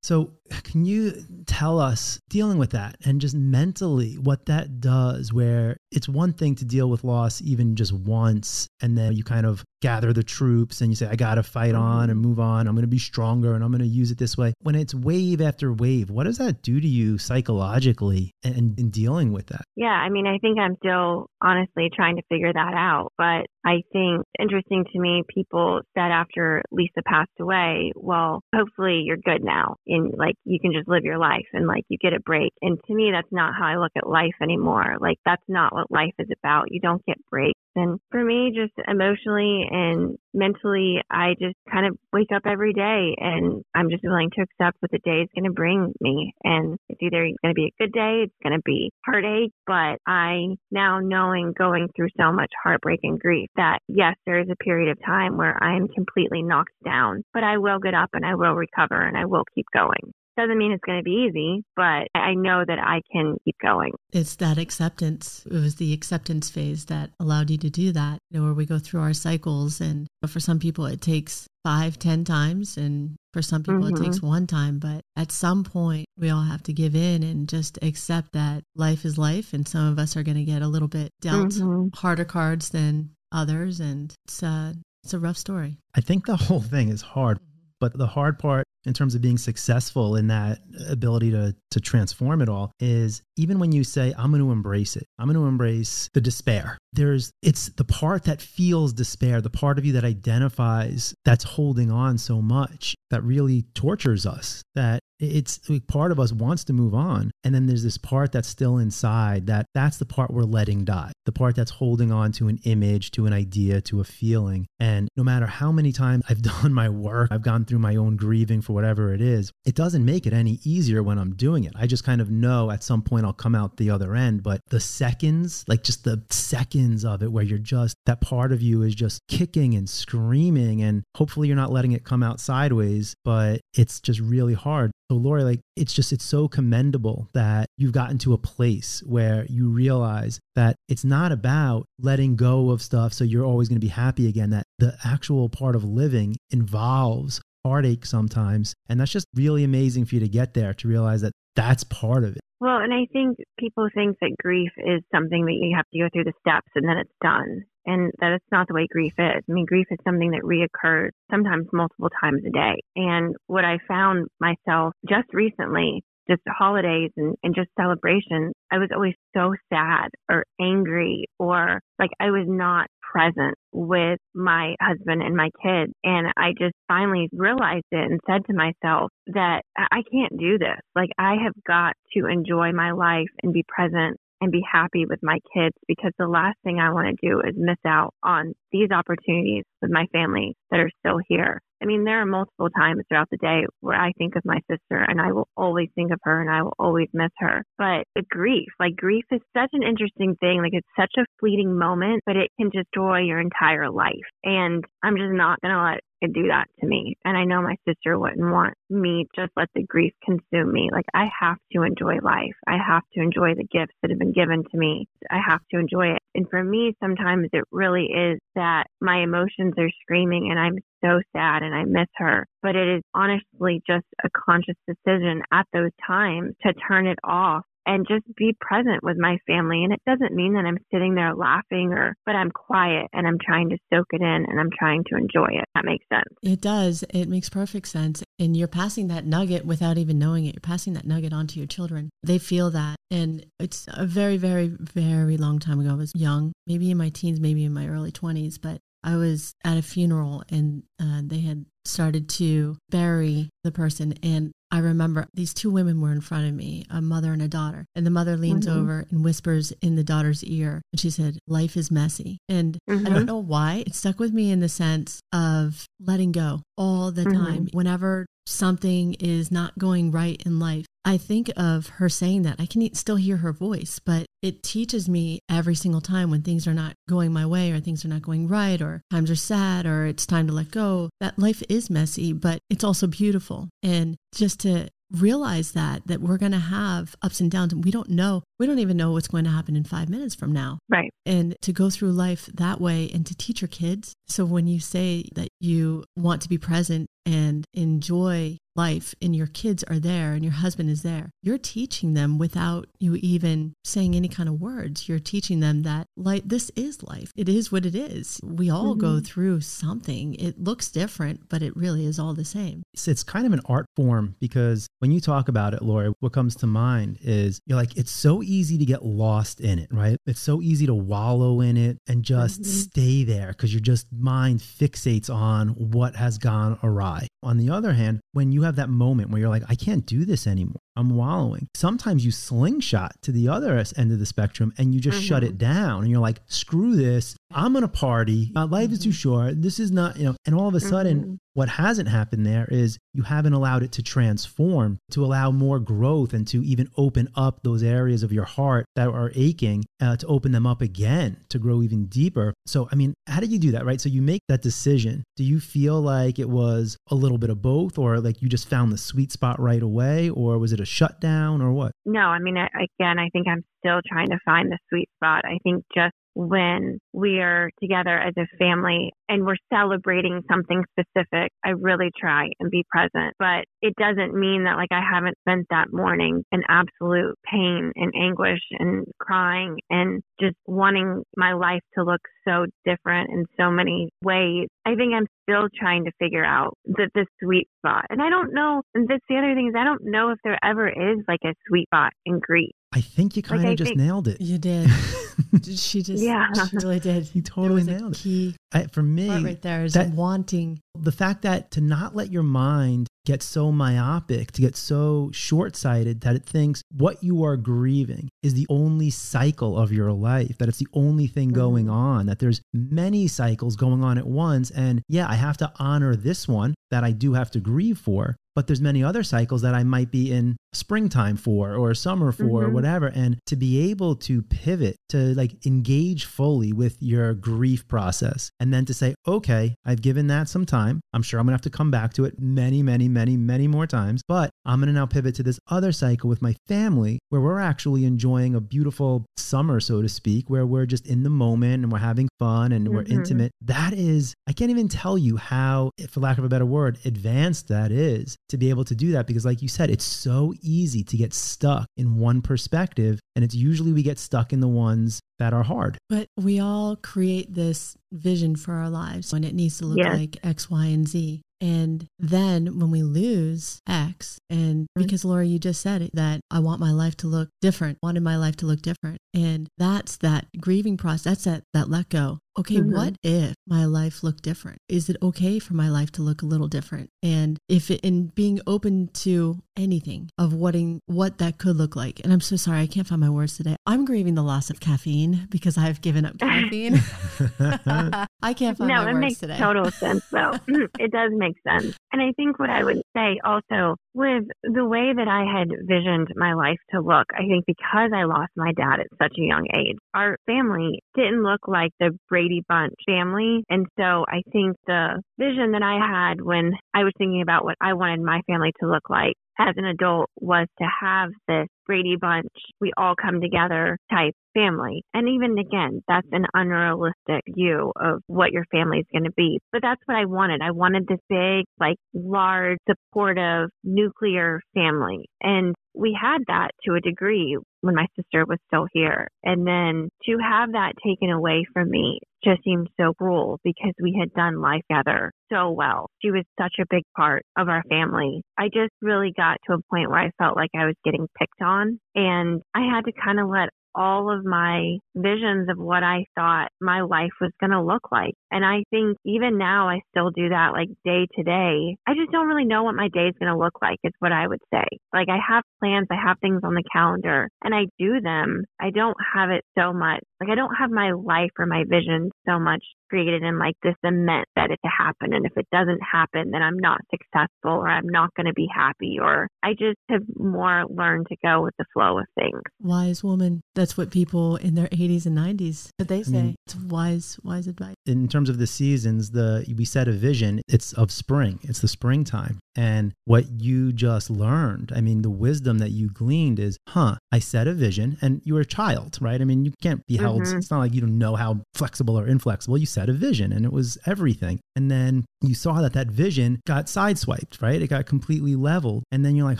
So, 0.01 0.33
can 0.63 0.85
you 0.85 1.13
tell 1.45 1.79
us 1.79 2.19
dealing 2.29 2.57
with 2.57 2.71
that 2.71 2.97
and 3.05 3.21
just 3.21 3.35
mentally 3.35 4.15
what 4.15 4.45
that 4.45 4.79
does? 4.79 5.33
Where 5.33 5.77
it's 5.91 6.09
one 6.09 6.33
thing 6.33 6.55
to 6.55 6.65
deal 6.65 6.89
with 6.89 7.03
loss 7.03 7.41
even 7.41 7.75
just 7.75 7.93
once, 7.93 8.67
and 8.81 8.97
then 8.97 9.13
you 9.13 9.23
kind 9.23 9.45
of 9.45 9.63
gather 9.83 10.13
the 10.13 10.23
troops 10.23 10.79
and 10.79 10.89
you 10.89 10.95
say, 10.95 11.07
I 11.07 11.17
got 11.17 11.35
to 11.35 11.43
fight 11.43 11.75
on 11.75 12.09
and 12.09 12.17
mm-hmm. 12.17 12.29
move 12.29 12.39
on. 12.39 12.67
I'm 12.67 12.73
going 12.73 12.83
to 12.83 12.87
be 12.87 12.97
stronger 12.97 13.53
and 13.53 13.63
I'm 13.63 13.69
going 13.69 13.81
to 13.81 13.87
use 13.87 14.11
it 14.11 14.17
this 14.17 14.37
way. 14.37 14.53
When 14.61 14.75
it's 14.75 14.95
wave 14.95 15.41
after 15.41 15.73
wave, 15.73 16.09
what 16.09 16.23
does 16.23 16.37
that 16.37 16.61
do 16.61 16.79
to 16.79 16.87
you 16.87 17.17
psychologically 17.17 18.31
and 18.43 18.79
in 18.79 18.89
dealing 18.89 19.33
with 19.33 19.47
that? 19.47 19.65
Yeah, 19.75 19.87
I 19.87 20.09
mean, 20.09 20.25
I 20.25 20.37
think 20.37 20.57
I'm 20.57 20.77
still 20.77 21.27
honestly 21.41 21.89
trying 21.93 22.15
to 22.15 22.21
figure 22.29 22.53
that 22.53 22.73
out. 22.73 23.11
But 23.17 23.47
I 23.65 23.81
think 23.91 24.23
interesting 24.39 24.85
to 24.93 24.99
me, 24.99 25.23
people 25.27 25.81
said 25.93 26.11
after 26.11 26.61
Lisa 26.71 27.01
passed 27.05 27.31
away, 27.41 27.91
well, 27.95 28.41
hopefully 28.55 29.03
you're 29.05 29.17
good 29.17 29.43
now 29.43 29.75
and 29.85 30.13
like 30.17 30.35
you 30.45 30.59
can 30.59 30.73
just 30.73 30.87
live 30.87 31.03
your 31.03 31.17
life 31.17 31.47
and 31.53 31.67
like 31.67 31.85
you 31.89 31.97
get 31.97 32.13
a 32.13 32.19
break. 32.19 32.53
And 32.61 32.79
to 32.87 32.93
me, 32.93 33.11
that's 33.11 33.31
not 33.31 33.53
how 33.57 33.65
I 33.65 33.77
look 33.77 33.91
at 33.95 34.07
life 34.07 34.35
anymore. 34.41 34.97
Like 34.99 35.17
that's 35.25 35.43
not 35.47 35.73
what 35.73 35.91
life 35.91 36.13
is 36.19 36.29
about. 36.39 36.71
You 36.71 36.79
don't 36.79 37.05
get 37.05 37.17
breaks. 37.29 37.59
And 37.75 37.99
for 38.11 38.23
me, 38.23 38.53
just 38.55 38.73
emotionally 38.87 39.65
and 39.69 40.17
mentally, 40.33 41.01
I 41.09 41.33
just 41.39 41.55
kind 41.71 41.87
of 41.87 41.97
wake 42.11 42.31
up 42.33 42.43
every 42.45 42.73
day 42.73 43.15
and 43.17 43.63
I'm 43.73 43.89
just 43.89 44.03
willing 44.03 44.29
to 44.35 44.41
accept 44.41 44.77
what 44.79 44.91
the 44.91 44.99
day 44.99 45.21
is 45.21 45.29
going 45.33 45.45
to 45.45 45.51
bring 45.51 45.93
me. 45.99 46.33
And 46.43 46.77
it's 46.89 47.01
either 47.01 47.23
going 47.23 47.35
to 47.43 47.53
be 47.53 47.73
a 47.73 47.83
good 47.83 47.91
day, 47.91 48.23
it's 48.25 48.35
going 48.43 48.55
to 48.55 48.61
be 48.63 48.91
heartache, 49.05 49.53
but 49.65 49.97
I 50.05 50.55
now 50.71 50.99
knowing 50.99 51.53
going 51.57 51.89
through 51.95 52.09
so 52.17 52.31
much 52.31 52.51
heartbreak 52.61 52.99
and 53.03 53.19
grief 53.19 53.49
that 53.55 53.79
yes, 53.87 54.15
there 54.25 54.39
is 54.39 54.49
a 54.51 54.63
period 54.63 54.91
of 54.91 55.03
time 55.03 55.37
where 55.37 55.57
I 55.61 55.75
am 55.75 55.87
completely 55.87 56.43
knocked 56.43 56.73
down, 56.85 57.23
but 57.33 57.43
I 57.43 57.57
will 57.57 57.79
get 57.79 57.95
up 57.95 58.09
and 58.13 58.25
I 58.25 58.35
will 58.35 58.53
recover 58.53 59.01
and 59.01 59.17
I 59.17 59.25
will 59.25 59.45
keep 59.55 59.65
going. 59.73 60.13
Doesn't 60.35 60.57
mean 60.57 60.71
it's 60.71 60.83
going 60.83 60.97
to 60.97 61.03
be 61.03 61.27
easy, 61.29 61.63
but 61.75 62.07
I 62.15 62.33
know 62.33 62.63
that 62.67 62.79
I 62.79 63.01
can 63.11 63.37
keep 63.45 63.55
going. 63.61 63.91
It's 64.11 64.35
that 64.37 64.57
acceptance. 64.57 65.45
It 65.45 65.53
was 65.53 65.75
the 65.75 65.93
acceptance 65.93 66.49
phase 66.49 66.85
that 66.85 67.11
allowed 67.19 67.51
you 67.51 67.57
to 67.59 67.69
do 67.69 67.91
that, 67.91 68.17
you 68.31 68.39
know, 68.39 68.45
where 68.45 68.53
we 68.55 68.65
go 68.65 68.79
through 68.79 69.01
our 69.01 69.13
cycles. 69.13 69.79
And 69.79 70.07
for 70.27 70.39
some 70.39 70.57
people, 70.57 70.87
it 70.87 71.01
takes 71.01 71.45
five, 71.63 71.99
ten 71.99 72.23
times. 72.23 72.77
And 72.77 73.15
for 73.31 73.43
some 73.43 73.61
people, 73.61 73.81
mm-hmm. 73.81 73.95
it 73.95 74.03
takes 74.03 74.17
mm-hmm. 74.17 74.27
one 74.27 74.47
time. 74.47 74.79
But 74.79 75.01
at 75.15 75.31
some 75.31 75.63
point, 75.63 76.07
we 76.17 76.31
all 76.31 76.41
have 76.41 76.63
to 76.63 76.73
give 76.73 76.95
in 76.95 77.21
and 77.21 77.47
just 77.47 77.77
accept 77.83 78.33
that 78.33 78.63
life 78.75 79.05
is 79.05 79.19
life. 79.19 79.53
And 79.53 79.67
some 79.67 79.87
of 79.87 79.99
us 79.99 80.17
are 80.17 80.23
going 80.23 80.37
to 80.37 80.43
get 80.43 80.63
a 80.63 80.67
little 80.67 80.87
bit 80.87 81.11
dealt 81.21 81.49
mm-hmm. 81.49 81.89
harder 81.93 82.25
cards 82.25 82.69
than 82.69 83.11
others. 83.31 83.79
And 83.79 84.11
it's, 84.25 84.41
uh, 84.41 84.73
it's 85.03 85.13
a 85.13 85.19
rough 85.19 85.37
story. 85.37 85.77
I 85.93 86.01
think 86.01 86.25
the 86.25 86.37
whole 86.37 86.61
thing 86.61 86.89
is 86.89 87.03
hard. 87.03 87.37
But 87.79 87.97
the 87.97 88.07
hard 88.07 88.39
part 88.39 88.65
in 88.85 88.93
terms 88.93 89.15
of 89.15 89.21
being 89.21 89.37
successful 89.37 90.15
in 90.15 90.27
that 90.27 90.59
ability 90.89 91.31
to 91.31 91.55
to 91.71 91.79
transform 91.79 92.41
it 92.41 92.49
all 92.49 92.71
is 92.79 93.21
even 93.37 93.59
when 93.59 93.71
you 93.71 93.83
say 93.83 94.13
i'm 94.17 94.31
going 94.31 94.41
to 94.41 94.51
embrace 94.51 94.95
it. 94.95 95.05
I'm 95.19 95.27
going 95.27 95.37
to 95.37 95.47
embrace 95.47 96.09
the 96.13 96.21
despair. 96.21 96.77
There's 96.93 97.31
it's 97.41 97.69
the 97.69 97.85
part 97.85 98.23
that 98.25 98.41
feels 98.41 98.93
despair 98.93 99.41
the 99.41 99.49
part 99.49 99.77
of 99.77 99.85
you 99.85 99.93
that 99.93 100.03
identifies 100.03 101.13
that's 101.25 101.43
holding 101.43 101.91
on 101.91 102.17
so 102.17 102.41
much 102.41 102.95
that 103.09 103.23
really 103.23 103.65
tortures 103.73 104.25
us 104.25 104.63
that 104.75 104.99
it's 105.23 105.59
part 105.87 106.11
of 106.11 106.19
us 106.19 106.31
wants 106.31 106.63
to 106.65 106.73
move 106.73 106.93
on. 106.93 107.31
And 107.43 107.53
then 107.53 107.65
there's 107.65 107.83
this 107.83 107.97
part 107.97 108.31
that's 108.31 108.47
still 108.47 108.77
inside 108.77 109.47
that 109.47 109.65
that's 109.73 109.97
the 109.97 110.05
part 110.05 110.31
we're 110.31 110.43
letting 110.43 110.85
die, 110.85 111.11
the 111.25 111.31
part 111.31 111.55
that's 111.55 111.71
holding 111.71 112.11
on 112.11 112.31
to 112.33 112.47
an 112.47 112.59
image, 112.63 113.11
to 113.11 113.25
an 113.25 113.33
idea, 113.33 113.81
to 113.81 113.99
a 113.99 114.03
feeling. 114.03 114.67
And 114.79 115.09
no 115.15 115.23
matter 115.23 115.45
how 115.45 115.71
many 115.71 115.91
times 115.91 116.23
I've 116.29 116.41
done 116.61 116.73
my 116.73 116.89
work, 116.89 117.29
I've 117.31 117.41
gone 117.41 117.65
through 117.65 117.79
my 117.79 117.95
own 117.95 118.15
grieving 118.15 118.61
for 118.61 118.73
whatever 118.73 119.13
it 119.13 119.21
is, 119.21 119.51
it 119.65 119.75
doesn't 119.75 120.05
make 120.05 120.25
it 120.25 120.33
any 120.33 120.59
easier 120.63 121.03
when 121.03 121.17
I'm 121.17 121.35
doing 121.35 121.63
it. 121.63 121.73
I 121.75 121.87
just 121.87 122.03
kind 122.03 122.21
of 122.21 122.29
know 122.29 122.71
at 122.71 122.83
some 122.83 123.01
point 123.01 123.25
I'll 123.25 123.33
come 123.33 123.55
out 123.55 123.77
the 123.77 123.89
other 123.89 124.15
end. 124.15 124.43
But 124.43 124.61
the 124.69 124.79
seconds, 124.79 125.63
like 125.67 125.83
just 125.83 126.03
the 126.03 126.23
seconds 126.29 127.05
of 127.05 127.23
it 127.23 127.31
where 127.31 127.43
you're 127.43 127.57
just, 127.57 127.95
that 128.05 128.21
part 128.21 128.51
of 128.51 128.61
you 128.61 128.81
is 128.83 128.95
just 128.95 129.21
kicking 129.27 129.73
and 129.75 129.89
screaming. 129.89 130.81
And 130.81 131.03
hopefully 131.15 131.47
you're 131.47 131.57
not 131.57 131.71
letting 131.71 131.91
it 131.91 132.03
come 132.03 132.23
out 132.23 132.39
sideways, 132.39 133.15
but 133.23 133.61
it's 133.73 133.99
just 133.99 134.19
really 134.19 134.53
hard. 134.53 134.91
So, 135.13 135.17
Lori, 135.17 135.43
like, 135.43 135.59
it's 135.75 135.93
just, 135.93 136.11
it's 136.11 136.25
so 136.25 136.47
commendable 136.47 137.29
that 137.35 137.67
you've 137.77 137.91
gotten 137.91 138.17
to 138.19 138.33
a 138.33 138.37
place 138.39 139.03
where 139.05 139.45
you 139.47 139.69
realize 139.69 140.39
that 140.55 140.75
it's 140.89 141.05
not 141.05 141.31
about 141.31 141.85
letting 141.99 142.35
go 142.35 142.71
of 142.71 142.81
stuff 142.81 143.13
so 143.13 143.23
you're 143.23 143.45
always 143.45 143.69
going 143.69 143.79
to 143.79 143.85
be 143.85 143.91
happy 143.91 144.27
again, 144.27 144.49
that 144.49 144.65
the 144.79 144.97
actual 145.05 145.49
part 145.49 145.75
of 145.75 145.83
living 145.83 146.35
involves 146.49 147.39
heartache 147.63 148.07
sometimes. 148.07 148.73
And 148.89 148.99
that's 148.99 149.11
just 149.11 149.27
really 149.35 149.63
amazing 149.63 150.05
for 150.05 150.15
you 150.15 150.21
to 150.21 150.27
get 150.27 150.55
there 150.55 150.73
to 150.73 150.87
realize 150.87 151.21
that 151.21 151.33
that's 151.55 151.83
part 151.83 152.23
of 152.23 152.35
it. 152.35 152.41
Well, 152.59 152.77
and 152.77 152.91
I 152.91 153.05
think 153.13 153.37
people 153.59 153.87
think 153.93 154.17
that 154.19 154.35
grief 154.41 154.71
is 154.77 155.03
something 155.13 155.45
that 155.45 155.53
you 155.53 155.75
have 155.75 155.85
to 155.93 155.99
go 155.99 156.07
through 156.11 156.23
the 156.23 156.33
steps 156.39 156.71
and 156.73 156.89
then 156.89 156.97
it's 156.97 157.13
done. 157.21 157.65
And 157.85 158.11
that 158.19 158.33
it's 158.33 158.51
not 158.51 158.67
the 158.67 158.73
way 158.73 158.87
grief 158.89 159.13
is. 159.17 159.43
I 159.47 159.51
mean, 159.51 159.65
grief 159.65 159.87
is 159.91 159.97
something 160.05 160.31
that 160.31 160.41
reoccurs 160.41 161.09
sometimes 161.29 161.67
multiple 161.73 162.09
times 162.21 162.43
a 162.45 162.51
day. 162.51 162.81
And 162.95 163.35
what 163.47 163.65
I 163.65 163.79
found 163.87 164.27
myself 164.39 164.93
just 165.07 165.33
recently 165.33 166.03
just 166.29 166.41
holidays 166.47 167.11
and, 167.17 167.35
and 167.43 167.55
just 167.55 167.69
celebrations, 167.79 168.53
I 168.71 168.77
was 168.77 168.89
always 168.93 169.15
so 169.35 169.53
sad 169.71 170.09
or 170.29 170.45
angry 170.59 171.25
or 171.39 171.81
like 171.99 172.11
I 172.19 172.31
was 172.31 172.45
not 172.47 172.87
present 173.13 173.55
with 173.71 174.19
my 174.33 174.75
husband 174.81 175.21
and 175.21 175.35
my 175.35 175.49
kids. 175.61 175.93
And 176.03 176.27
I 176.35 176.51
just 176.57 176.73
finally 176.87 177.29
realized 177.31 177.85
it 177.91 178.11
and 178.11 178.19
said 178.27 178.45
to 178.45 178.53
myself 178.53 179.11
that 179.27 179.61
I 179.77 180.01
can't 180.11 180.39
do 180.39 180.57
this. 180.57 180.79
Like 180.95 181.09
I 181.17 181.35
have 181.43 181.53
got 181.67 181.93
to 182.15 182.27
enjoy 182.27 182.71
my 182.71 182.91
life 182.91 183.29
and 183.43 183.53
be 183.53 183.63
present 183.67 184.17
and 184.43 184.51
be 184.51 184.61
happy 184.69 185.05
with 185.05 185.19
my 185.23 185.39
kids 185.53 185.75
because 185.87 186.11
the 186.19 186.27
last 186.27 186.57
thing 186.63 186.79
I 186.79 186.91
want 186.91 187.07
to 187.19 187.27
do 187.29 187.39
is 187.39 187.55
miss 187.57 187.77
out 187.85 188.13
on 188.23 188.53
these 188.73 188.91
opportunities 188.91 189.63
with 189.81 189.91
my 189.91 190.05
family 190.11 190.55
that 190.71 190.81
are 190.81 190.91
still 190.99 191.19
here. 191.29 191.61
I 191.81 191.85
mean, 191.85 192.05
there 192.05 192.21
are 192.21 192.25
multiple 192.25 192.69
times 192.69 193.03
throughout 193.07 193.29
the 193.29 193.37
day 193.37 193.65
where 193.81 193.99
I 193.99 194.13
think 194.17 194.37
of 194.37 194.45
my 194.45 194.59
sister 194.71 195.05
and 195.05 195.19
I 195.19 195.33
will 195.33 195.49
always 195.57 195.89
think 195.95 196.11
of 196.13 196.19
her 196.23 196.39
and 196.39 196.49
I 196.49 196.63
will 196.63 196.73
always 196.79 197.09
miss 197.13 197.31
her. 197.39 197.63
But 197.77 198.05
the 198.15 198.23
grief, 198.29 198.69
like 198.79 198.95
grief 198.95 199.25
is 199.31 199.41
such 199.55 199.69
an 199.73 199.83
interesting 199.83 200.35
thing. 200.39 200.61
Like 200.61 200.73
it's 200.73 200.87
such 200.97 201.11
a 201.17 201.25
fleeting 201.39 201.77
moment, 201.77 202.23
but 202.25 202.37
it 202.37 202.51
can 202.57 202.69
destroy 202.69 203.19
your 203.19 203.39
entire 203.39 203.89
life. 203.89 204.13
And 204.45 204.85
I'm 205.03 205.17
just 205.17 205.33
not 205.33 205.59
going 205.61 205.75
to 205.75 205.83
let 205.83 205.99
could 206.23 206.33
do 206.33 206.47
that 206.47 206.65
to 206.79 206.87
me. 206.87 207.17
And 207.25 207.37
I 207.37 207.43
know 207.43 207.61
my 207.61 207.75
sister 207.87 208.17
wouldn't 208.17 208.51
want 208.51 208.75
me 208.89 209.25
just 209.35 209.51
let 209.57 209.67
the 209.75 209.83
grief 209.83 210.13
consume 210.23 210.71
me. 210.71 210.89
Like 210.91 211.05
I 211.13 211.25
have 211.39 211.57
to 211.73 211.83
enjoy 211.83 212.19
life. 212.23 212.55
I 212.67 212.77
have 212.77 213.03
to 213.13 213.21
enjoy 213.21 213.55
the 213.55 213.67
gifts 213.69 213.93
that 214.01 214.09
have 214.09 214.19
been 214.19 214.33
given 214.33 214.63
to 214.63 214.77
me. 214.77 215.07
I 215.29 215.39
have 215.45 215.61
to 215.71 215.79
enjoy 215.79 216.15
it. 216.15 216.21
And 216.35 216.47
for 216.49 216.63
me, 216.63 216.95
sometimes 217.03 217.49
it 217.51 217.63
really 217.71 218.05
is 218.05 218.39
that 218.55 218.62
my 219.01 219.21
emotions 219.23 219.73
are 219.77 219.89
screaming 220.01 220.49
and 220.49 220.59
I'm 220.59 220.77
so 221.03 221.21
sad 221.35 221.63
and 221.63 221.75
I 221.75 221.83
miss 221.85 222.07
her. 222.15 222.47
But 222.61 222.75
it 222.75 222.97
is 222.97 223.03
honestly 223.13 223.81
just 223.85 224.05
a 224.23 224.29
conscious 224.29 224.75
decision 224.87 225.41
at 225.51 225.67
those 225.73 225.91
times 226.05 226.53
to 226.65 226.73
turn 226.73 227.07
it 227.07 227.19
off 227.23 227.63
and 227.85 228.07
just 228.07 228.23
be 228.35 228.55
present 228.59 229.03
with 229.03 229.17
my 229.17 229.37
family. 229.47 229.83
And 229.83 229.93
it 229.93 230.01
doesn't 230.05 230.35
mean 230.35 230.53
that 230.53 230.65
I'm 230.65 230.77
sitting 230.91 231.15
there 231.15 231.35
laughing 231.35 231.93
or, 231.93 232.15
but 232.25 232.35
I'm 232.35 232.51
quiet 232.51 233.07
and 233.13 233.27
I'm 233.27 233.37
trying 233.43 233.69
to 233.69 233.77
soak 233.93 234.07
it 234.11 234.21
in 234.21 234.45
and 234.47 234.59
I'm 234.59 234.69
trying 234.77 235.03
to 235.09 235.17
enjoy 235.17 235.47
it. 235.51 235.65
That 235.75 235.85
makes 235.85 236.05
sense. 236.11 236.33
It 236.41 236.61
does. 236.61 237.03
It 237.09 237.27
makes 237.27 237.49
perfect 237.49 237.87
sense. 237.87 238.23
And 238.39 238.57
you're 238.57 238.67
passing 238.67 239.07
that 239.09 239.25
nugget 239.25 239.65
without 239.65 239.97
even 239.97 240.19
knowing 240.19 240.45
it. 240.45 240.55
You're 240.55 240.61
passing 240.61 240.93
that 240.93 241.05
nugget 241.05 241.33
on 241.33 241.47
to 241.47 241.59
your 241.59 241.67
children. 241.67 242.09
They 242.23 242.37
feel 242.37 242.71
that. 242.71 242.95
And 243.11 243.45
it's 243.59 243.85
a 243.93 244.05
very, 244.05 244.37
very, 244.37 244.67
very 244.67 245.37
long 245.37 245.59
time 245.59 245.79
ago. 245.79 245.91
I 245.91 245.95
was 245.95 246.11
young, 246.15 246.53
maybe 246.67 246.89
in 246.91 246.97
my 246.97 247.09
teens, 247.09 247.39
maybe 247.39 247.63
in 247.63 247.73
my 247.73 247.87
early 247.87 248.11
20s, 248.11 248.59
but 248.61 248.79
I 249.03 249.17
was 249.17 249.53
at 249.63 249.77
a 249.77 249.81
funeral 249.81 250.43
and 250.49 250.83
uh, 250.99 251.21
they 251.23 251.41
had 251.41 251.65
started 251.85 252.29
to 252.29 252.77
bury 252.89 253.49
the 253.63 253.71
person. 253.71 254.13
And 254.23 254.51
I 254.73 254.79
remember 254.79 255.27
these 255.35 255.53
two 255.53 255.69
women 255.69 256.01
were 256.01 256.11
in 256.11 256.19
front 256.19 256.47
of 256.47 256.53
me, 256.55 256.83
a 256.89 256.99
mother 256.99 257.31
and 257.31 257.43
a 257.43 257.47
daughter. 257.47 257.85
And 257.93 258.07
the 258.07 258.09
mother 258.09 258.35
leans 258.35 258.65
mm-hmm. 258.65 258.79
over 258.79 259.05
and 259.11 259.23
whispers 259.23 259.71
in 259.83 259.95
the 259.95 260.03
daughter's 260.03 260.43
ear. 260.43 260.81
And 260.91 260.99
she 260.99 261.11
said, 261.11 261.37
Life 261.47 261.77
is 261.77 261.91
messy. 261.91 262.39
And 262.49 262.79
mm-hmm. 262.89 263.05
I 263.05 263.09
don't 263.09 263.17
mm-hmm. 263.19 263.25
know 263.25 263.37
why. 263.37 263.83
It 263.85 263.93
stuck 263.93 264.19
with 264.19 264.33
me 264.33 264.49
in 264.49 264.61
the 264.61 264.69
sense 264.69 265.19
of 265.31 265.85
letting 265.99 266.31
go 266.31 266.63
all 266.75 267.11
the 267.11 267.21
mm-hmm. 267.21 267.45
time. 267.45 267.69
Whenever 267.71 268.25
something 268.47 269.13
is 269.19 269.51
not 269.51 269.77
going 269.77 270.09
right 270.09 270.41
in 270.43 270.57
life, 270.59 270.87
I 271.05 271.17
think 271.17 271.51
of 271.57 271.89
her 271.89 272.09
saying 272.09 272.43
that. 272.43 272.59
I 272.59 272.65
can 272.65 272.93
still 272.93 273.17
hear 273.17 273.37
her 273.37 273.51
voice, 273.51 273.99
but 273.99 274.25
it 274.41 274.63
teaches 274.63 275.09
me 275.09 275.39
every 275.49 275.75
single 275.75 276.01
time 276.01 276.31
when 276.31 276.41
things 276.41 276.67
are 276.67 276.73
not 276.73 276.95
going 277.09 277.33
my 277.33 277.45
way 277.45 277.71
or 277.71 277.79
things 277.79 278.05
are 278.05 278.09
not 278.09 278.21
going 278.21 278.47
right 278.47 278.81
or 278.81 279.01
times 279.11 279.29
are 279.29 279.35
sad 279.35 279.85
or 279.85 280.05
it's 280.05 280.25
time 280.25 280.47
to 280.47 280.53
let 280.53 280.71
go 280.71 281.09
that 281.19 281.39
life 281.39 281.61
is 281.69 281.89
messy, 281.89 282.33
but 282.33 282.59
it's 282.69 282.83
also 282.83 283.07
beautiful. 283.07 283.69
And 283.81 284.15
just 284.33 284.59
to 284.61 284.89
realize 285.13 285.73
that 285.73 286.07
that 286.07 286.21
we're 286.21 286.37
going 286.39 286.51
to 286.51 286.57
have 286.57 287.15
ups 287.21 287.39
and 287.39 287.51
downs 287.51 287.71
and 287.71 287.85
we 287.85 287.91
don't 287.91 288.09
know 288.09 288.41
we 288.59 288.65
don't 288.65 288.79
even 288.79 288.97
know 288.97 289.11
what's 289.11 289.27
going 289.27 289.43
to 289.43 289.49
happen 289.49 289.75
in 289.75 289.83
5 289.83 290.09
minutes 290.09 290.33
from 290.33 290.51
now 290.51 290.79
right 290.89 291.11
and 291.23 291.55
to 291.61 291.71
go 291.71 291.91
through 291.91 292.11
life 292.11 292.47
that 292.51 292.81
way 292.81 293.11
and 293.13 293.23
to 293.27 293.35
teach 293.35 293.61
your 293.61 293.67
kids 293.67 294.15
so 294.27 294.43
when 294.43 294.65
you 294.65 294.79
say 294.79 295.29
that 295.35 295.49
you 295.59 296.03
want 296.15 296.41
to 296.41 296.49
be 296.49 296.57
present 296.57 297.07
and 297.27 297.63
enjoy 297.75 298.57
life 298.75 299.13
and 299.21 299.35
your 299.35 299.47
kids 299.47 299.83
are 299.83 299.99
there 299.99 300.33
and 300.33 300.43
your 300.43 300.53
husband 300.53 300.89
is 300.89 301.03
there, 301.03 301.31
you're 301.41 301.57
teaching 301.57 302.13
them 302.13 302.37
without 302.37 302.87
you 302.99 303.15
even 303.15 303.73
saying 303.83 304.15
any 304.15 304.27
kind 304.27 304.49
of 304.49 304.59
words. 304.59 305.07
You're 305.07 305.19
teaching 305.19 305.59
them 305.59 305.83
that 305.83 306.07
like 306.15 306.43
this 306.45 306.71
is 306.75 307.03
life. 307.03 307.31
It 307.35 307.49
is 307.49 307.71
what 307.71 307.85
it 307.85 307.95
is. 307.95 308.39
We 308.43 308.69
all 308.69 308.91
mm-hmm. 308.91 308.99
go 308.99 309.19
through 309.19 309.61
something. 309.61 310.35
It 310.35 310.59
looks 310.59 310.89
different, 310.89 311.49
but 311.49 311.61
it 311.61 311.75
really 311.75 312.05
is 312.05 312.19
all 312.19 312.33
the 312.33 312.45
same. 312.45 312.83
It's, 312.93 313.07
it's 313.07 313.23
kind 313.23 313.45
of 313.45 313.53
an 313.53 313.61
art 313.65 313.85
form 313.95 314.35
because 314.39 314.87
when 314.99 315.11
you 315.11 315.19
talk 315.19 315.47
about 315.47 315.73
it, 315.73 315.81
Lori, 315.81 316.13
what 316.19 316.33
comes 316.33 316.55
to 316.57 316.67
mind 316.67 317.17
is 317.21 317.59
you're 317.65 317.77
like, 317.77 317.97
it's 317.97 318.11
so 318.11 318.41
easy 318.43 318.77
to 318.77 318.85
get 318.85 319.03
lost 319.03 319.59
in 319.59 319.79
it, 319.79 319.89
right? 319.91 320.17
It's 320.25 320.39
so 320.39 320.61
easy 320.61 320.85
to 320.87 320.93
wallow 320.93 321.61
in 321.61 321.77
it 321.77 321.97
and 322.07 322.23
just 322.23 322.61
mm-hmm. 322.61 322.71
stay 322.71 323.23
there 323.23 323.49
because 323.49 323.73
your 323.73 323.81
just 323.81 324.07
mind 324.11 324.59
fixates 324.59 325.33
on 325.33 325.69
what 325.69 326.15
has 326.15 326.37
gone 326.37 326.79
awry. 326.83 327.27
On 327.41 327.57
the 327.57 327.69
other 327.69 327.93
hand, 327.93 328.21
when 328.31 328.51
you 328.51 328.62
have 328.63 328.75
that 328.77 328.89
moment 328.89 329.29
where 329.29 329.39
you're 329.39 329.49
like, 329.49 329.63
I 329.69 329.75
can't 329.75 330.05
do 330.05 330.25
this 330.25 330.47
anymore. 330.47 330.81
I'm 330.95 331.15
wallowing. 331.15 331.67
Sometimes 331.73 332.23
you 332.23 332.31
slingshot 332.31 333.21
to 333.23 333.31
the 333.31 333.49
other 333.49 333.83
end 333.97 334.11
of 334.11 334.19
the 334.19 334.25
spectrum 334.25 334.73
and 334.77 334.93
you 334.93 335.01
just 335.01 335.17
mm-hmm. 335.17 335.27
shut 335.27 335.43
it 335.43 335.57
down 335.57 336.01
and 336.01 336.11
you're 336.11 336.21
like, 336.21 336.41
screw 336.47 336.95
this. 336.95 337.35
I'm 337.51 337.73
going 337.73 337.81
to 337.83 337.87
party. 337.87 338.51
My 338.53 338.63
life 338.63 338.91
is 338.91 338.99
too 338.99 339.09
mm-hmm. 339.09 339.15
short. 339.15 339.61
This 339.61 339.79
is 339.79 339.91
not, 339.91 340.17
you 340.17 340.25
know, 340.25 340.35
and 340.45 340.55
all 340.55 340.67
of 340.67 340.75
a 340.75 340.79
sudden, 340.79 341.19
mm-hmm. 341.19 341.35
What 341.53 341.69
hasn't 341.69 342.09
happened 342.09 342.45
there 342.45 342.67
is 342.69 342.97
you 343.13 343.23
haven't 343.23 343.53
allowed 343.53 343.83
it 343.83 343.91
to 343.93 344.03
transform, 344.03 344.97
to 345.11 345.23
allow 345.23 345.51
more 345.51 345.79
growth 345.79 346.33
and 346.33 346.47
to 346.47 346.63
even 346.63 346.89
open 346.97 347.29
up 347.35 347.61
those 347.63 347.83
areas 347.83 348.23
of 348.23 348.31
your 348.31 348.45
heart 348.45 348.85
that 348.95 349.07
are 349.07 349.31
aching, 349.35 349.83
uh, 350.01 350.15
to 350.17 350.27
open 350.27 350.51
them 350.51 350.65
up 350.65 350.81
again, 350.81 351.37
to 351.49 351.59
grow 351.59 351.81
even 351.81 352.05
deeper. 352.05 352.53
So, 352.65 352.89
I 352.91 352.95
mean, 352.95 353.13
how 353.27 353.39
did 353.39 353.51
you 353.51 353.59
do 353.59 353.71
that, 353.71 353.85
right? 353.85 354.01
So 354.01 354.09
you 354.09 354.21
make 354.21 354.41
that 354.49 354.61
decision. 354.61 355.23
Do 355.35 355.43
you 355.43 355.59
feel 355.59 356.01
like 356.01 356.39
it 356.39 356.49
was 356.49 356.97
a 357.09 357.15
little 357.15 357.37
bit 357.37 357.49
of 357.49 357.61
both 357.61 357.97
or 357.97 358.19
like 358.19 358.41
you 358.41 358.49
just 358.49 358.67
found 358.67 358.91
the 358.91 358.97
sweet 358.97 359.31
spot 359.31 359.59
right 359.59 359.81
away 359.81 360.29
or 360.29 360.57
was 360.57 360.73
it 360.73 360.79
a 360.79 360.85
shutdown 360.85 361.61
or 361.61 361.71
what? 361.71 361.91
No, 362.05 362.21
I 362.21 362.39
mean, 362.39 362.57
again, 362.57 363.19
I 363.19 363.29
think 363.29 363.47
I'm 363.47 363.63
still 363.79 363.99
trying 364.07 364.29
to 364.29 364.39
find 364.45 364.71
the 364.71 364.79
sweet 364.89 365.09
spot. 365.17 365.45
I 365.45 365.59
think 365.63 365.83
just 365.95 366.13
when 366.35 366.99
we 367.13 367.39
are 367.39 367.69
together 367.79 368.17
as 368.17 368.33
a 368.37 368.47
family 368.57 369.11
and 369.33 369.45
we're 369.45 369.55
celebrating 369.73 370.41
something 370.49 370.83
specific, 370.91 371.51
I 371.65 371.69
really 371.69 372.11
try 372.19 372.49
and 372.59 372.69
be 372.69 372.85
present. 372.91 373.33
But 373.39 373.65
it 373.81 373.95
doesn't 373.97 374.39
mean 374.39 374.65
that 374.65 374.77
like 374.77 374.91
I 374.91 375.01
haven't 375.01 375.37
spent 375.39 375.65
that 375.71 375.91
morning 375.91 376.43
in 376.51 376.61
absolute 376.69 377.33
pain 377.51 377.91
and 377.95 378.13
anguish 378.15 378.61
and 378.77 379.05
crying 379.19 379.77
and 379.89 380.21
just 380.39 380.55
wanting 380.67 381.23
my 381.35 381.53
life 381.53 381.81
to 381.97 382.03
look 382.03 382.21
so 382.47 382.65
different 382.85 383.31
in 383.31 383.45
so 383.57 383.71
many 383.71 384.09
ways. 384.21 384.67
I 384.85 384.93
think 384.95 385.13
I'm 385.15 385.27
still 385.43 385.67
trying 385.79 386.05
to 386.05 386.11
figure 386.19 386.45
out 386.45 386.77
the, 386.85 387.09
the 387.15 387.25
sweet 387.41 387.67
spot. 387.79 388.05
And 388.09 388.21
I 388.21 388.29
don't 388.29 388.53
know, 388.53 388.83
and 388.93 389.07
that's 389.07 389.23
the 389.29 389.37
other 389.37 389.55
thing 389.55 389.69
is 389.69 389.75
I 389.77 389.83
don't 389.83 390.03
know 390.03 390.29
if 390.29 390.39
there 390.43 390.59
ever 390.63 390.87
is 390.87 391.19
like 391.27 391.39
a 391.43 391.53
sweet 391.67 391.87
spot 391.87 392.11
in 392.25 392.39
grief. 392.39 392.71
I 392.93 393.01
think 393.01 393.35
you 393.35 393.41
kind 393.41 393.63
like 393.63 393.71
of 393.71 393.77
just 393.77 393.89
think, 393.89 393.99
nailed 393.99 394.27
it. 394.27 394.39
You 394.39 394.59
did. 394.59 394.87
she 395.63 396.03
just, 396.03 396.23
yeah, 396.23 396.47
she 396.53 396.77
really 396.77 396.99
did. 396.99 397.33
You 397.33 397.41
totally 397.41 397.83
nailed 397.83 398.13
it. 398.13 398.19
Key 398.19 398.55
I, 398.71 398.85
for 398.87 399.01
me, 399.01 399.22
right 399.29 399.61
there 399.61 399.83
is 399.83 399.93
that, 399.93 400.09
wanting 400.09 400.81
the 400.95 401.11
fact 401.11 401.41
that 401.41 401.71
to 401.71 401.81
not 401.81 402.15
let 402.15 402.31
your 402.31 402.43
mind 402.43 403.07
get 403.25 403.41
so 403.41 403.71
myopic, 403.71 404.51
to 404.51 404.61
get 404.61 404.75
so 404.75 405.29
short 405.33 405.75
sighted 405.75 406.21
that 406.21 406.35
it 406.35 406.45
thinks 406.45 406.81
what 406.91 407.23
you 407.23 407.43
are 407.43 407.55
grieving 407.55 408.29
is 408.41 408.53
the 408.53 408.67
only 408.69 409.09
cycle 409.09 409.77
of 409.77 409.91
your 409.91 410.11
life, 410.11 410.57
that 410.57 410.67
it's 410.67 410.79
the 410.79 410.87
only 410.93 411.27
thing 411.27 411.49
mm-hmm. 411.49 411.59
going 411.59 411.89
on, 411.89 412.25
that 412.25 412.39
there's 412.39 412.61
many 412.73 413.27
cycles 413.27 413.75
going 413.75 414.03
on 414.03 414.17
at 414.17 414.27
once. 414.27 414.71
And 414.71 415.01
yeah, 415.07 415.27
I 415.29 415.35
have 415.35 415.57
to 415.57 415.71
honor 415.79 416.15
this 416.15 416.47
one 416.47 416.73
that 416.91 417.03
I 417.03 417.11
do 417.11 417.33
have 417.33 417.49
to 417.51 417.59
grieve 417.59 417.97
for, 417.97 418.35
but 418.55 418.67
there's 418.67 418.81
many 418.81 419.03
other 419.03 419.23
cycles 419.23 419.61
that 419.61 419.73
I 419.73 419.83
might 419.83 420.11
be 420.11 420.31
in 420.31 420.57
springtime 420.73 421.37
for 421.37 421.75
or 421.75 421.93
summer 421.93 422.31
for 422.31 422.43
mm-hmm. 422.43 422.55
or 422.55 422.69
whatever 422.69 423.07
and 423.07 423.37
to 423.45 423.55
be 423.55 423.89
able 423.91 424.15
to 424.15 424.41
pivot 424.41 424.95
to 425.09 425.17
like 425.35 425.65
engage 425.65 426.25
fully 426.25 426.73
with 426.73 426.97
your 426.99 427.33
grief 427.33 427.87
process 427.87 428.49
and 428.59 428.73
then 428.73 428.83
to 428.85 428.93
say 428.93 429.13
okay 429.27 429.75
I've 429.85 430.01
given 430.01 430.27
that 430.27 430.49
some 430.49 430.65
time 430.65 430.82
I'm 431.13 431.21
sure 431.21 431.39
I'm 431.39 431.45
going 431.45 431.51
to 431.51 431.55
have 431.55 431.61
to 431.61 431.69
come 431.69 431.91
back 431.91 432.13
to 432.13 432.25
it 432.25 432.39
many 432.39 432.81
many 432.83 433.07
many 433.07 433.37
many 433.37 433.67
more 433.67 433.87
times 433.87 434.21
but 434.27 434.49
I'm 434.65 434.79
going 434.79 434.87
to 434.87 434.93
now 434.93 435.05
pivot 435.05 435.35
to 435.35 435.43
this 435.43 435.59
other 435.69 435.91
cycle 435.91 436.29
with 436.29 436.41
my 436.41 436.55
family 436.67 437.19
where 437.29 437.41
we're 437.41 437.59
actually 437.59 438.05
enjoying 438.05 438.55
a 438.55 438.61
beautiful 438.61 439.25
summer 439.37 439.79
so 439.79 440.01
to 440.01 440.09
speak 440.09 440.49
where 440.49 440.65
we're 440.65 440.85
just 440.85 441.07
in 441.07 441.23
the 441.23 441.29
moment 441.29 441.83
and 441.83 441.91
we're 441.91 441.99
having 441.99 442.29
fun 442.39 442.71
and 442.71 442.85
mm-hmm. 442.85 442.95
we're 442.95 443.03
intimate 443.03 443.51
that 443.61 443.93
is 443.93 444.33
I 444.47 444.53
can't 444.53 444.71
even 444.71 444.87
tell 444.87 445.17
you 445.17 445.37
how 445.37 445.91
for 446.09 446.19
lack 446.19 446.37
of 446.37 446.43
a 446.43 446.49
better 446.49 446.65
word 446.65 446.99
advanced 447.05 447.67
that 447.69 447.91
is 447.91 448.35
to 448.49 448.57
be 448.57 448.69
able 448.69 448.85
to 448.85 448.95
do 448.95 449.11
that 449.11 449.27
because 449.27 449.45
like 449.45 449.61
you 449.61 449.67
said 449.67 449.89
it's 449.89 450.05
so 450.05 450.53
easy 450.61 451.03
to 451.03 451.17
get 451.17 451.33
stuck 451.33 451.85
in 451.97 452.17
one 452.17 452.41
perspective 452.41 453.19
and 453.35 453.43
it's 453.43 453.55
usually 453.55 453.93
we 453.93 454.03
get 454.03 454.19
stuck 454.19 454.53
in 454.53 454.59
the 454.59 454.67
ones 454.67 455.19
that 455.39 455.53
are 455.53 455.63
hard 455.63 455.97
but 456.09 456.27
we 456.37 456.59
all 456.59 456.95
create 456.95 457.53
this 457.53 457.95
vision 458.11 458.55
for 458.55 458.73
our 458.73 458.89
lives 458.89 459.33
when 459.33 459.43
it 459.43 459.53
needs 459.53 459.77
to 459.77 459.85
look 459.85 459.97
yeah. 459.97 460.13
like 460.13 460.37
x 460.43 460.69
y 460.69 460.85
and 460.85 461.07
z 461.07 461.41
and 461.63 462.09
then 462.19 462.77
when 462.77 462.91
we 462.91 463.03
lose 463.03 463.81
X, 463.87 464.37
and 464.49 464.83
mm-hmm. 464.83 465.01
because 465.01 465.23
Lori, 465.23 465.47
you 465.47 465.59
just 465.59 465.81
said 465.81 466.01
it, 466.01 466.13
that 466.13 466.41
I 466.51 466.59
want 466.59 466.81
my 466.81 466.91
life 466.91 467.15
to 467.17 467.27
look 467.27 467.47
different, 467.61 467.99
wanted 468.03 468.21
my 468.21 468.35
life 468.35 468.57
to 468.57 468.65
look 468.65 468.81
different. 468.81 469.19
And 469.33 469.69
that's 469.77 470.17
that 470.17 470.47
grieving 470.59 470.97
process. 470.97 471.23
That's 471.23 471.43
that, 471.45 471.63
that 471.73 471.89
let 471.89 472.09
go 472.09 472.39
okay, 472.57 472.75
mm-hmm. 472.75 472.93
what 472.93 473.15
if 473.23 473.55
my 473.67 473.85
life 473.85 474.23
looked 474.23 474.43
different? 474.43 474.79
Is 474.87 475.09
it 475.09 475.17
okay 475.21 475.59
for 475.59 475.73
my 475.73 475.89
life 475.89 476.11
to 476.13 476.21
look 476.21 476.41
a 476.41 476.45
little 476.45 476.67
different? 476.67 477.09
And 477.21 477.57
if 477.67 477.89
it, 477.89 478.01
in 478.01 478.27
being 478.27 478.59
open 478.67 479.09
to 479.13 479.59
anything 479.75 480.29
of 480.37 480.53
what, 480.53 480.75
in, 480.75 480.99
what 481.07 481.39
that 481.39 481.57
could 481.57 481.75
look 481.75 481.95
like. 481.95 482.19
And 482.23 482.31
I'm 482.31 482.41
so 482.41 482.55
sorry, 482.55 482.81
I 482.81 482.87
can't 482.87 483.07
find 483.07 483.21
my 483.21 483.29
words 483.29 483.57
today. 483.57 483.75
I'm 483.85 484.05
grieving 484.05 484.35
the 484.35 484.43
loss 484.43 484.69
of 484.69 484.79
caffeine 484.79 485.47
because 485.49 485.77
I've 485.77 486.01
given 486.01 486.25
up 486.25 486.37
caffeine. 486.39 487.01
I 488.41 488.53
can't 488.53 488.77
find 488.77 488.89
no, 488.89 489.05
my 489.05 489.13
words 489.13 489.39
today. 489.39 489.57
No, 489.59 489.71
it 489.71 489.73
makes 489.73 489.89
total 489.89 489.91
sense 489.91 490.25
though. 490.31 490.53
it 490.99 491.11
does 491.11 491.31
make 491.33 491.52
sense. 491.67 491.97
And 492.11 492.21
I 492.21 492.31
think 492.33 492.59
what 492.59 492.69
I 492.69 492.83
would 492.83 493.02
say 493.15 493.39
also 493.43 493.95
with 494.13 494.43
the 494.63 494.85
way 494.85 495.13
that 495.15 495.27
I 495.27 495.45
had 495.45 495.69
visioned 495.87 496.29
my 496.35 496.53
life 496.53 496.79
to 496.91 497.01
look, 497.01 497.25
I 497.33 497.47
think 497.47 497.65
because 497.65 498.11
I 498.15 498.23
lost 498.23 498.51
my 498.55 498.71
dad 498.73 498.99
at 498.99 499.07
such 499.21 499.33
a 499.37 499.41
young 499.41 499.67
age, 499.75 499.97
our 500.13 500.37
family 500.45 500.99
didn't 501.15 501.43
look 501.43 501.67
like 501.67 501.91
the 501.99 502.11
Brady 502.29 502.63
Bunch 502.67 502.93
family. 503.07 503.63
And 503.69 503.85
so 503.97 504.25
I 504.27 504.41
think 504.51 504.75
the 504.87 505.21
vision 505.37 505.71
that 505.71 505.83
I 505.83 505.97
had 505.97 506.41
when 506.41 506.73
I 506.93 507.03
was 507.03 507.13
thinking 507.17 507.41
about 507.41 507.63
what 507.63 507.75
I 507.81 507.93
wanted 507.93 508.21
my 508.21 508.41
family 508.47 508.71
to 508.79 508.89
look 508.89 509.09
like 509.09 509.33
as 509.59 509.75
an 509.77 509.85
adult 509.85 510.29
was 510.39 510.67
to 510.79 510.87
have 511.01 511.29
this 511.47 511.67
Brady 511.85 512.15
Bunch, 512.19 512.47
we 512.79 512.91
all 512.97 513.13
come 513.15 513.41
together 513.41 513.97
type 514.11 514.33
family. 514.53 515.03
And 515.13 515.29
even 515.29 515.57
again, 515.57 516.01
that's 516.07 516.27
an 516.31 516.45
unrealistic 516.53 517.43
view 517.47 517.91
of 517.99 518.21
what 518.27 518.51
your 518.51 518.65
family 518.71 518.99
is 518.99 519.05
going 519.11 519.25
to 519.25 519.33
be. 519.35 519.59
But 519.71 519.81
that's 519.81 520.01
what 520.05 520.17
I 520.17 520.25
wanted. 520.25 520.61
I 520.61 520.71
wanted 520.71 521.07
this 521.07 521.19
big, 521.29 521.65
like 521.79 521.97
large, 522.13 522.77
supportive, 523.09 523.69
nuclear 523.83 524.61
family. 524.73 525.29
And 525.41 525.75
we 525.95 526.17
had 526.19 526.39
that 526.47 526.71
to 526.85 526.95
a 526.95 527.01
degree 527.01 527.57
when 527.81 527.95
my 527.95 528.07
sister 528.15 528.45
was 528.47 528.57
still 528.67 528.87
here. 528.93 529.27
And 529.43 529.67
then 529.67 530.09
to 530.25 530.37
have 530.37 530.71
that 530.71 530.93
taken 531.05 531.29
away 531.29 531.65
from 531.73 531.89
me 531.89 532.19
just 532.43 532.63
seemed 532.63 532.89
so 532.99 533.13
cruel 533.13 533.59
because 533.63 533.93
we 534.01 534.17
had 534.19 534.33
done 534.33 534.61
life 534.61 534.81
together 534.89 535.31
so 535.51 535.71
well. 535.71 536.09
She 536.21 536.31
was 536.31 536.43
such 536.59 536.75
a 536.79 536.85
big 536.89 537.03
part 537.15 537.43
of 537.57 537.69
our 537.69 537.83
family. 537.89 538.41
I 538.57 538.67
just 538.67 538.91
really 539.01 539.33
got 539.35 539.57
to 539.67 539.73
a 539.73 539.81
point 539.89 540.09
where 540.09 540.19
I 540.19 540.31
felt 540.37 540.55
like 540.55 540.71
I 540.75 540.85
was 540.85 540.95
getting 541.05 541.27
picked 541.37 541.61
on 541.61 541.99
and 542.15 542.61
I 542.73 542.81
had 542.81 543.05
to 543.05 543.11
kind 543.23 543.39
of 543.39 543.49
let 543.49 543.69
all 543.95 544.31
of 544.31 544.45
my 544.45 544.97
visions 545.15 545.69
of 545.69 545.77
what 545.77 546.03
I 546.03 546.25
thought 546.35 546.69
my 546.81 547.01
life 547.01 547.31
was 547.39 547.51
going 547.59 547.71
to 547.71 547.81
look 547.81 548.11
like. 548.11 548.33
And 548.51 548.65
I 548.65 548.83
think 548.89 549.17
even 549.25 549.57
now 549.57 549.89
I 549.89 550.01
still 550.09 550.31
do 550.31 550.49
that 550.49 550.71
like 550.73 550.89
day 551.05 551.27
to 551.35 551.43
day. 551.43 551.95
I 552.07 552.13
just 552.13 552.31
don't 552.31 552.47
really 552.47 552.65
know 552.65 552.83
what 552.83 552.95
my 552.95 553.09
day 553.09 553.27
is 553.27 553.35
going 553.39 553.51
to 553.51 553.57
look 553.57 553.81
like 553.81 553.99
is 554.03 554.13
what 554.19 554.31
I 554.31 554.47
would 554.47 554.61
say. 554.73 554.85
Like 555.13 555.29
I 555.29 555.37
have 555.47 555.63
plans, 555.79 556.07
I 556.11 556.15
have 556.15 556.37
things 556.39 556.61
on 556.63 556.73
the 556.73 556.83
calendar 556.91 557.49
and 557.63 557.73
I 557.73 557.85
do 557.99 558.21
them. 558.21 558.63
I 558.79 558.89
don't 558.89 559.17
have 559.33 559.49
it 559.49 559.63
so 559.77 559.93
much. 559.93 560.21
Like 560.39 560.49
I 560.49 560.55
don't 560.55 560.75
have 560.75 560.89
my 560.91 561.11
life 561.11 561.51
or 561.57 561.65
my 561.65 561.83
vision 561.87 562.31
so 562.47 562.59
much 562.59 562.83
created 563.09 563.43
in 563.43 563.59
like 563.59 563.75
this 563.83 563.95
cement 564.05 564.47
that 564.55 564.71
it 564.71 564.79
to 564.83 564.89
happen. 564.89 565.33
And 565.33 565.45
if 565.45 565.53
it 565.57 565.67
doesn't 565.71 565.99
happen, 565.99 566.51
then 566.51 566.61
I'm 566.61 566.77
not 566.77 567.01
successful 567.09 567.71
or 567.71 567.87
I'm 567.87 568.07
not 568.07 568.33
going 568.35 568.47
to 568.47 568.53
be 568.53 568.67
happy 568.73 569.17
or 569.21 569.47
I 569.63 569.71
just 569.71 569.99
have 570.09 570.23
more 570.35 570.85
learned 570.89 571.27
to 571.29 571.35
go 571.43 571.61
with 571.61 571.73
the 571.77 571.85
flow 571.93 572.19
of 572.19 572.25
things. 572.35 572.61
Wise 572.81 573.23
woman. 573.23 573.61
That's 573.75 573.97
what 573.97 574.11
people 574.11 574.57
in 574.57 574.75
their 574.75 574.87
80s 574.87 575.25
and 575.25 575.37
90s, 575.37 575.89
but 575.97 576.07
they 576.07 576.23
say 576.23 576.37
I 576.37 576.41
mean, 576.41 576.55
it's 576.65 576.75
wise, 576.75 577.39
wise 577.43 577.67
advice. 577.67 577.95
In 578.05 578.27
terms 578.27 578.49
of 578.49 578.57
the 578.57 578.67
seasons, 578.67 579.31
the 579.31 579.65
we 579.77 579.85
set 579.85 580.07
a 580.07 580.11
vision. 580.11 580.61
It's 580.67 580.93
of 580.93 581.11
spring. 581.11 581.59
It's 581.63 581.79
the 581.79 581.87
springtime. 581.87 582.59
And 582.75 583.13
what 583.25 583.45
you 583.61 583.93
just 583.93 584.29
learned, 584.29 584.91
I 584.95 585.01
mean, 585.01 585.21
the 585.21 585.29
wisdom 585.29 585.77
that 585.77 585.91
you 585.91 586.09
gleaned 586.09 586.59
is, 586.59 586.77
huh, 586.89 587.17
I 587.31 587.39
set 587.39 587.67
a 587.67 587.73
vision 587.73 588.17
and 588.21 588.41
you 588.43 588.55
were 588.55 588.61
a 588.61 588.65
child, 588.65 589.17
right? 589.21 589.39
I 589.39 589.43
mean, 589.43 589.63
you 589.63 589.73
can't 589.81 590.05
be 590.07 590.17
held, 590.17 590.41
mm-hmm. 590.41 590.57
it's 590.57 590.71
not 590.71 590.79
like 590.79 590.93
you 590.93 591.01
don't 591.01 591.17
know 591.17 591.35
how 591.35 591.61
flexible 591.75 592.17
or 592.17 592.27
inflexible. 592.27 592.77
You 592.77 592.85
set 592.85 593.02
a 593.09 593.13
vision 593.13 593.51
and 593.51 593.65
it 593.65 593.71
was 593.71 593.97
everything. 594.05 594.59
And 594.75 594.89
then 594.89 595.25
you 595.41 595.55
saw 595.55 595.81
that 595.81 595.93
that 595.93 596.07
vision 596.07 596.61
got 596.65 596.85
sideswiped, 596.85 597.61
right? 597.61 597.81
It 597.81 597.87
got 597.87 598.05
completely 598.05 598.55
leveled. 598.55 599.03
And 599.11 599.25
then 599.25 599.35
you're 599.35 599.45
like, 599.45 599.59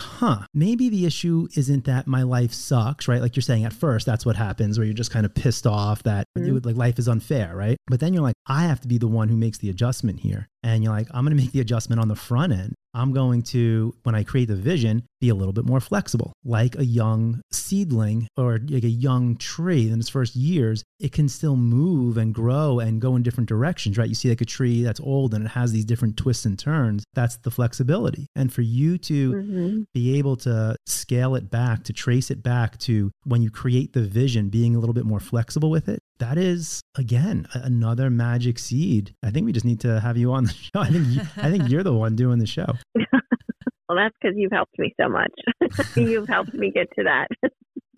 huh, 0.00 0.46
maybe 0.54 0.88
the 0.88 1.06
issue 1.06 1.48
isn't 1.56 1.84
that 1.84 2.06
my 2.06 2.22
life 2.22 2.52
sucks, 2.52 3.08
right? 3.08 3.20
Like 3.20 3.36
you're 3.36 3.42
saying 3.42 3.64
at 3.64 3.72
first, 3.72 4.06
that's 4.06 4.26
what 4.26 4.36
happens 4.36 4.78
where 4.78 4.84
you're 4.84 4.94
just 4.94 5.10
kind 5.10 5.26
of 5.26 5.34
pissed 5.34 5.66
off 5.66 6.02
that 6.04 6.26
mm-hmm. 6.36 6.54
would, 6.54 6.66
like 6.66 6.76
life 6.76 6.98
is 6.98 7.08
unfair, 7.08 7.54
right? 7.54 7.76
But 7.86 8.00
then 8.00 8.14
you're 8.14 8.22
like, 8.22 8.36
I 8.46 8.62
have 8.62 8.80
to 8.80 8.88
be 8.88 8.98
the 8.98 9.08
one 9.08 9.28
who 9.28 9.36
makes 9.36 9.58
the 9.58 9.70
adjustment 9.70 10.20
here. 10.20 10.48
And 10.64 10.82
you're 10.82 10.94
like, 10.94 11.08
I'm 11.12 11.24
going 11.24 11.36
to 11.36 11.40
make 11.40 11.52
the 11.52 11.60
adjustment 11.60 12.00
on 12.00 12.08
the 12.08 12.16
front 12.16 12.52
end. 12.54 12.74
I'm 12.94 13.12
going 13.12 13.42
to, 13.42 13.94
when 14.04 14.14
I 14.14 14.22
create 14.22 14.48
the 14.48 14.56
vision, 14.56 15.02
be 15.20 15.28
a 15.28 15.34
little 15.34 15.52
bit 15.52 15.66
more 15.66 15.80
flexible. 15.80 16.32
Like 16.44 16.76
a 16.76 16.84
young 16.84 17.42
seedling 17.50 18.28
or 18.36 18.58
like 18.68 18.84
a 18.84 18.88
young 18.88 19.36
tree 19.36 19.90
in 19.90 19.98
its 19.98 20.08
first 20.08 20.36
years, 20.36 20.84
it 21.00 21.12
can 21.12 21.28
still 21.28 21.56
move 21.56 22.16
and 22.16 22.32
grow 22.32 22.78
and 22.78 23.00
go 23.00 23.16
in 23.16 23.22
different 23.22 23.48
directions, 23.48 23.98
right? 23.98 24.08
You 24.08 24.14
see 24.14 24.28
like 24.30 24.40
a 24.40 24.46
tree 24.46 24.82
that's 24.82 25.00
old 25.00 25.34
and 25.34 25.44
it 25.44 25.50
has 25.50 25.72
these 25.72 25.84
different 25.84 26.16
twists 26.16 26.46
and 26.46 26.58
turns. 26.58 27.04
That's 27.14 27.36
the 27.38 27.50
flexibility. 27.50 28.28
And 28.36 28.52
for 28.52 28.62
you 28.62 28.96
to 28.98 29.32
mm-hmm. 29.32 29.82
be 29.92 30.16
able 30.16 30.36
to 30.38 30.76
scale 30.86 31.34
it 31.34 31.50
back, 31.50 31.84
to 31.84 31.92
trace 31.92 32.30
it 32.30 32.42
back 32.42 32.78
to 32.78 33.10
when 33.24 33.42
you 33.42 33.50
create 33.50 33.92
the 33.92 34.02
vision, 34.02 34.48
being 34.48 34.76
a 34.76 34.78
little 34.78 34.94
bit 34.94 35.04
more 35.04 35.20
flexible 35.20 35.68
with 35.68 35.88
it, 35.88 35.98
that 36.24 36.38
is 36.38 36.80
again 36.96 37.46
another 37.52 38.08
magic 38.08 38.58
seed. 38.58 39.14
I 39.22 39.30
think 39.30 39.44
we 39.44 39.52
just 39.52 39.66
need 39.66 39.80
to 39.80 40.00
have 40.00 40.16
you 40.16 40.32
on 40.32 40.44
the 40.44 40.52
show. 40.54 40.80
I 40.80 40.90
think 40.90 41.06
you, 41.08 41.20
I 41.36 41.50
think 41.50 41.68
you're 41.68 41.82
the 41.82 41.92
one 41.92 42.16
doing 42.16 42.38
the 42.38 42.46
show. 42.46 42.66
well, 42.94 43.96
that's 43.96 44.14
because 44.20 44.36
you've 44.36 44.52
helped 44.52 44.78
me 44.78 44.94
so 45.00 45.08
much. 45.08 45.32
you've 45.96 46.28
helped 46.28 46.54
me 46.54 46.70
get 46.70 46.88
to 46.98 47.04
that. 47.04 47.28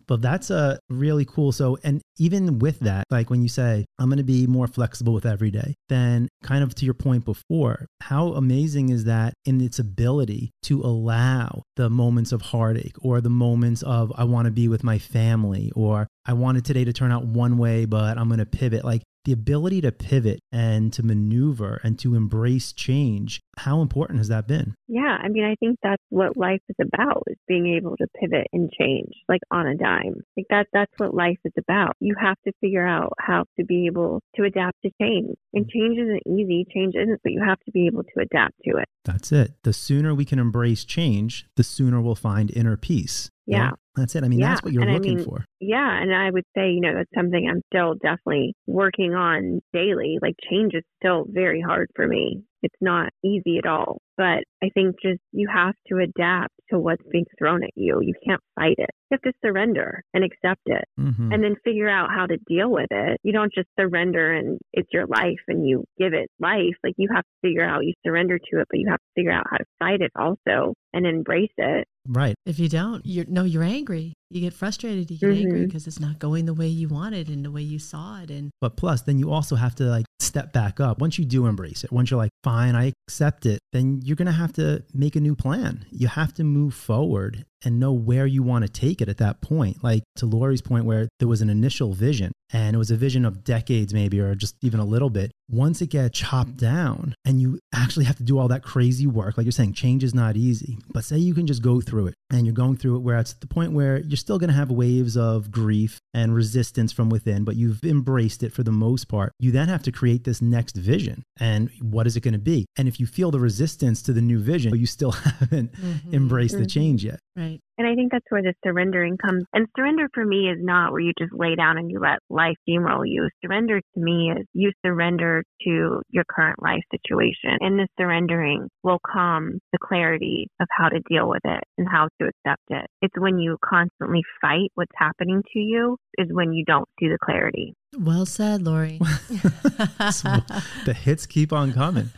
But 0.08 0.22
that's 0.22 0.50
a 0.50 0.78
really 0.88 1.24
cool. 1.24 1.52
So, 1.52 1.78
and 1.82 2.00
even 2.18 2.58
with 2.58 2.80
that, 2.80 3.04
like 3.10 3.30
when 3.30 3.42
you 3.42 3.48
say, 3.48 3.84
I'm 3.98 4.08
going 4.08 4.18
to 4.18 4.24
be 4.24 4.46
more 4.46 4.66
flexible 4.66 5.12
with 5.12 5.26
every 5.26 5.50
day, 5.50 5.74
then 5.88 6.28
kind 6.42 6.62
of 6.62 6.74
to 6.76 6.84
your 6.84 6.94
point 6.94 7.24
before, 7.24 7.86
how 8.00 8.28
amazing 8.34 8.90
is 8.90 9.04
that 9.04 9.34
in 9.44 9.60
its 9.60 9.78
ability 9.78 10.50
to 10.64 10.80
allow 10.82 11.62
the 11.76 11.90
moments 11.90 12.32
of 12.32 12.42
heartache 12.42 12.96
or 13.00 13.20
the 13.20 13.30
moments 13.30 13.82
of, 13.82 14.12
I 14.16 14.24
want 14.24 14.46
to 14.46 14.52
be 14.52 14.68
with 14.68 14.84
my 14.84 14.98
family 14.98 15.72
or 15.74 16.06
I 16.24 16.32
wanted 16.32 16.64
today 16.64 16.84
to 16.84 16.92
turn 16.92 17.12
out 17.12 17.24
one 17.24 17.58
way, 17.58 17.84
but 17.84 18.18
I'm 18.18 18.28
going 18.28 18.38
to 18.38 18.46
pivot. 18.46 18.84
Like 18.84 19.02
the 19.26 19.32
ability 19.32 19.82
to 19.82 19.92
pivot 19.92 20.40
and 20.50 20.92
to 20.94 21.02
maneuver 21.02 21.80
and 21.84 21.98
to 21.98 22.14
embrace 22.14 22.72
change 22.72 23.42
how 23.58 23.80
important 23.80 24.18
has 24.18 24.28
that 24.28 24.46
been? 24.46 24.74
Yeah 24.88 25.18
i 25.22 25.28
mean 25.28 25.44
i 25.44 25.54
think 25.56 25.78
that's 25.82 26.02
what 26.10 26.36
life 26.36 26.60
is 26.68 26.76
about 26.80 27.22
is 27.26 27.36
being 27.48 27.66
able 27.76 27.96
to 27.96 28.06
pivot 28.20 28.46
and 28.52 28.70
change 28.72 29.12
like 29.28 29.40
on 29.50 29.66
a 29.66 29.76
dime. 29.76 30.22
Like 30.36 30.46
that 30.50 30.66
that's 30.72 30.92
what 30.98 31.14
life 31.14 31.38
is 31.44 31.52
about. 31.58 31.94
You 32.00 32.14
have 32.20 32.36
to 32.46 32.52
figure 32.60 32.86
out 32.86 33.12
how 33.18 33.44
to 33.58 33.64
be 33.64 33.86
able 33.86 34.20
to 34.36 34.44
adapt 34.44 34.76
to 34.84 34.90
change. 35.00 35.36
And 35.54 35.66
mm. 35.66 35.70
change 35.70 35.98
isn't 35.98 36.22
easy. 36.26 36.66
Change 36.72 36.94
isn't 36.94 37.20
but 37.22 37.32
you 37.32 37.42
have 37.44 37.60
to 37.60 37.72
be 37.72 37.86
able 37.86 38.04
to 38.04 38.20
adapt 38.20 38.54
to 38.64 38.76
it. 38.78 38.88
That's 39.04 39.32
it. 39.32 39.54
The 39.62 39.72
sooner 39.72 40.14
we 40.14 40.24
can 40.24 40.38
embrace 40.38 40.84
change 40.84 41.46
the 41.56 41.64
sooner 41.64 42.00
we'll 42.00 42.14
find 42.14 42.50
inner 42.50 42.76
peace. 42.76 43.30
Yeah. 43.46 43.72
That's 43.96 44.14
it. 44.14 44.24
I 44.24 44.28
mean, 44.28 44.40
yeah. 44.40 44.50
that's 44.50 44.62
what 44.62 44.72
you're 44.72 44.82
and 44.82 44.92
looking 44.92 45.12
I 45.12 45.16
mean, 45.16 45.24
for. 45.24 45.44
Yeah. 45.60 46.02
And 46.02 46.14
I 46.14 46.30
would 46.30 46.44
say, 46.54 46.70
you 46.70 46.80
know, 46.80 46.94
that's 46.94 47.10
something 47.14 47.48
I'm 47.50 47.62
still 47.72 47.94
definitely 47.94 48.54
working 48.66 49.14
on 49.14 49.60
daily. 49.72 50.18
Like 50.20 50.34
change 50.50 50.74
is 50.74 50.84
still 51.00 51.24
very 51.28 51.60
hard 51.60 51.88
for 51.96 52.06
me. 52.06 52.42
It's 52.62 52.74
not 52.80 53.10
easy 53.24 53.58
at 53.58 53.66
all. 53.66 53.98
But 54.16 54.44
I 54.62 54.70
think 54.74 54.96
just 55.02 55.20
you 55.32 55.48
have 55.52 55.74
to 55.88 55.98
adapt 55.98 56.52
to 56.70 56.78
what's 56.78 57.02
being 57.10 57.26
thrown 57.38 57.62
at 57.62 57.70
you. 57.74 58.00
You 58.02 58.14
can't 58.26 58.40
fight 58.54 58.76
it. 58.78 58.90
You 59.10 59.18
have 59.22 59.32
to 59.32 59.38
surrender 59.44 60.02
and 60.14 60.24
accept 60.24 60.62
it 60.66 60.84
mm-hmm. 60.98 61.32
and 61.32 61.44
then 61.44 61.54
figure 61.64 61.88
out 61.88 62.10
how 62.10 62.26
to 62.26 62.38
deal 62.48 62.70
with 62.70 62.88
it. 62.90 63.20
You 63.22 63.32
don't 63.32 63.52
just 63.54 63.68
surrender 63.78 64.32
and 64.32 64.58
it's 64.72 64.88
your 64.92 65.06
life 65.06 65.38
and 65.48 65.66
you 65.66 65.84
give 65.98 66.12
it 66.12 66.28
life. 66.40 66.74
Like 66.82 66.94
you 66.96 67.08
have 67.14 67.24
to 67.24 67.48
figure 67.48 67.64
out 67.64 67.84
you 67.84 67.92
surrender 68.04 68.38
to 68.38 68.60
it, 68.60 68.66
but 68.68 68.80
you 68.80 68.88
have 68.90 68.98
to 68.98 69.14
figure 69.14 69.32
out 69.32 69.46
how 69.50 69.58
to 69.58 69.64
fight 69.78 70.00
it 70.00 70.10
also 70.16 70.74
and 70.92 71.06
embrace 71.06 71.52
it. 71.56 71.86
Right. 72.08 72.34
If 72.46 72.58
you 72.58 72.68
don't, 72.68 73.04
you're 73.04 73.26
no, 73.26 73.44
you're 73.44 73.62
angry. 73.62 74.14
You 74.30 74.40
get 74.40 74.52
frustrated, 74.52 75.10
you 75.10 75.18
get 75.18 75.30
mm-hmm. 75.30 75.42
angry 75.42 75.66
because 75.66 75.86
it's 75.86 76.00
not 76.00 76.18
going 76.18 76.46
the 76.46 76.54
way 76.54 76.66
you 76.66 76.88
wanted 76.88 77.28
and 77.28 77.44
the 77.44 77.50
way 77.50 77.62
you 77.62 77.78
saw 77.78 78.20
it. 78.20 78.30
And 78.30 78.50
but 78.60 78.76
plus, 78.76 79.02
then 79.02 79.18
you 79.18 79.30
also 79.30 79.56
have 79.56 79.74
to 79.76 79.84
like 79.84 80.06
step 80.20 80.52
back 80.52 80.80
up. 80.80 80.98
Once 80.98 81.18
you 81.18 81.24
do 81.24 81.46
embrace 81.46 81.84
it, 81.84 81.92
once 81.92 82.10
you're 82.10 82.18
like, 82.18 82.32
fine, 82.42 82.74
I 82.74 82.92
accept 83.08 83.46
it, 83.46 83.60
then 83.72 84.00
you're 84.02 84.16
gonna 84.16 84.32
have 84.32 84.52
to 84.54 84.82
make 84.92 85.16
a 85.16 85.20
new 85.20 85.36
plan. 85.36 85.86
You 85.90 86.08
have 86.08 86.34
to 86.34 86.44
move 86.44 86.74
forward 86.74 87.44
and 87.64 87.80
know 87.80 87.92
where 87.92 88.26
you 88.26 88.42
want 88.42 88.64
to 88.64 88.70
take 88.70 89.00
it 89.00 89.08
at 89.08 89.18
that 89.18 89.40
point. 89.40 89.82
Like 89.82 90.02
to 90.16 90.26
Lori's 90.26 90.62
point, 90.62 90.84
where 90.84 91.08
there 91.18 91.28
was 91.28 91.40
an 91.40 91.50
initial 91.50 91.94
vision 91.94 92.32
and 92.52 92.74
it 92.74 92.78
was 92.78 92.90
a 92.90 92.96
vision 92.96 93.24
of 93.24 93.42
decades, 93.44 93.92
maybe, 93.92 94.20
or 94.20 94.34
just 94.34 94.56
even 94.62 94.78
a 94.78 94.84
little 94.84 95.10
bit. 95.10 95.32
Once 95.48 95.80
it 95.80 95.90
gets 95.90 96.18
chopped 96.18 96.56
down 96.56 97.14
and 97.24 97.40
you 97.40 97.58
actually 97.74 98.04
have 98.04 98.16
to 98.16 98.22
do 98.22 98.38
all 98.38 98.48
that 98.48 98.62
crazy 98.62 99.06
work, 99.06 99.36
like 99.36 99.44
you're 99.44 99.52
saying, 99.52 99.72
change 99.72 100.04
is 100.04 100.14
not 100.14 100.36
easy. 100.36 100.78
But 100.92 101.04
say 101.04 101.18
you 101.18 101.34
can 101.34 101.46
just 101.46 101.62
go 101.62 101.80
through 101.80 102.08
it 102.08 102.14
and 102.30 102.46
you're 102.46 102.54
going 102.54 102.76
through 102.76 102.96
it 102.96 103.00
where 103.00 103.18
it's 103.18 103.32
at 103.32 103.40
the 103.40 103.46
point 103.46 103.72
where 103.72 103.98
you're 103.98 104.16
still 104.16 104.38
going 104.38 104.48
to 104.48 104.56
have 104.56 104.70
waves 104.70 105.16
of 105.16 105.50
grief 105.50 106.00
and 106.12 106.34
resistance 106.34 106.92
from 106.92 107.08
within, 107.08 107.44
but 107.44 107.56
you've 107.56 107.84
embraced 107.84 108.42
it 108.42 108.52
for 108.52 108.62
the 108.62 108.72
most 108.72 109.06
part. 109.08 109.32
You 109.38 109.52
then 109.52 109.68
have 109.68 109.82
to 109.84 109.92
create 109.92 110.24
this 110.24 110.42
next 110.42 110.76
vision. 110.76 111.22
And 111.38 111.70
what 111.80 112.06
is 112.06 112.16
it 112.16 112.20
going 112.20 112.32
to 112.32 112.38
be? 112.38 112.66
And 112.76 112.88
if 112.88 112.98
you 112.98 113.06
feel 113.06 113.30
the 113.30 113.40
resistance 113.40 114.02
to 114.02 114.12
the 114.12 114.20
new 114.20 114.38
vision, 114.38 114.70
but 114.70 114.80
you 114.80 114.86
still 114.86 115.10
haven't 115.40 115.72
mm-hmm. 115.72 116.14
embraced 116.14 116.54
mm-hmm. 116.54 116.64
the 116.64 116.68
change 116.68 117.04
yet. 117.04 117.20
Right. 117.36 117.60
And 117.78 117.86
I 117.86 117.94
think 117.94 118.12
that's 118.12 118.24
where 118.30 118.42
the 118.42 118.54
surrendering 118.64 119.16
comes. 119.18 119.44
And 119.52 119.66
surrender 119.76 120.08
for 120.14 120.24
me 120.24 120.48
is 120.48 120.58
not 120.60 120.92
where 120.92 121.00
you 121.00 121.12
just 121.18 121.32
lay 121.32 121.54
down 121.54 121.78
and 121.78 121.90
you 121.90 122.00
let 122.00 122.18
life 122.30 122.56
steamroll 122.68 123.04
you. 123.04 123.28
Surrender 123.44 123.80
to 123.80 124.00
me 124.00 124.32
is 124.36 124.46
you 124.52 124.72
surrender 124.84 125.44
to 125.62 126.00
your 126.10 126.24
current 126.28 126.62
life 126.62 126.82
situation. 126.90 127.58
And 127.60 127.78
the 127.78 127.88
surrendering 127.98 128.68
will 128.82 128.98
come 129.00 129.58
the 129.72 129.78
clarity 129.82 130.48
of 130.60 130.66
how 130.70 130.88
to 130.88 131.00
deal 131.08 131.28
with 131.28 131.42
it 131.44 131.64
and 131.76 131.86
how 131.90 132.08
to 132.20 132.28
accept 132.28 132.62
it. 132.70 132.86
It's 133.02 133.18
when 133.18 133.38
you 133.38 133.58
constantly 133.64 134.22
fight 134.40 134.70
what's 134.74 134.92
happening 134.96 135.42
to 135.52 135.58
you 135.58 135.96
is 136.18 136.28
when 136.30 136.52
you 136.52 136.64
don't 136.64 136.88
see 136.98 137.08
the 137.08 137.18
clarity. 137.22 137.74
Well 137.98 138.26
said, 138.26 138.62
Lori. 138.62 138.98
the 139.28 140.96
hits 140.98 141.26
keep 141.26 141.52
on 141.52 141.72
coming. 141.72 142.10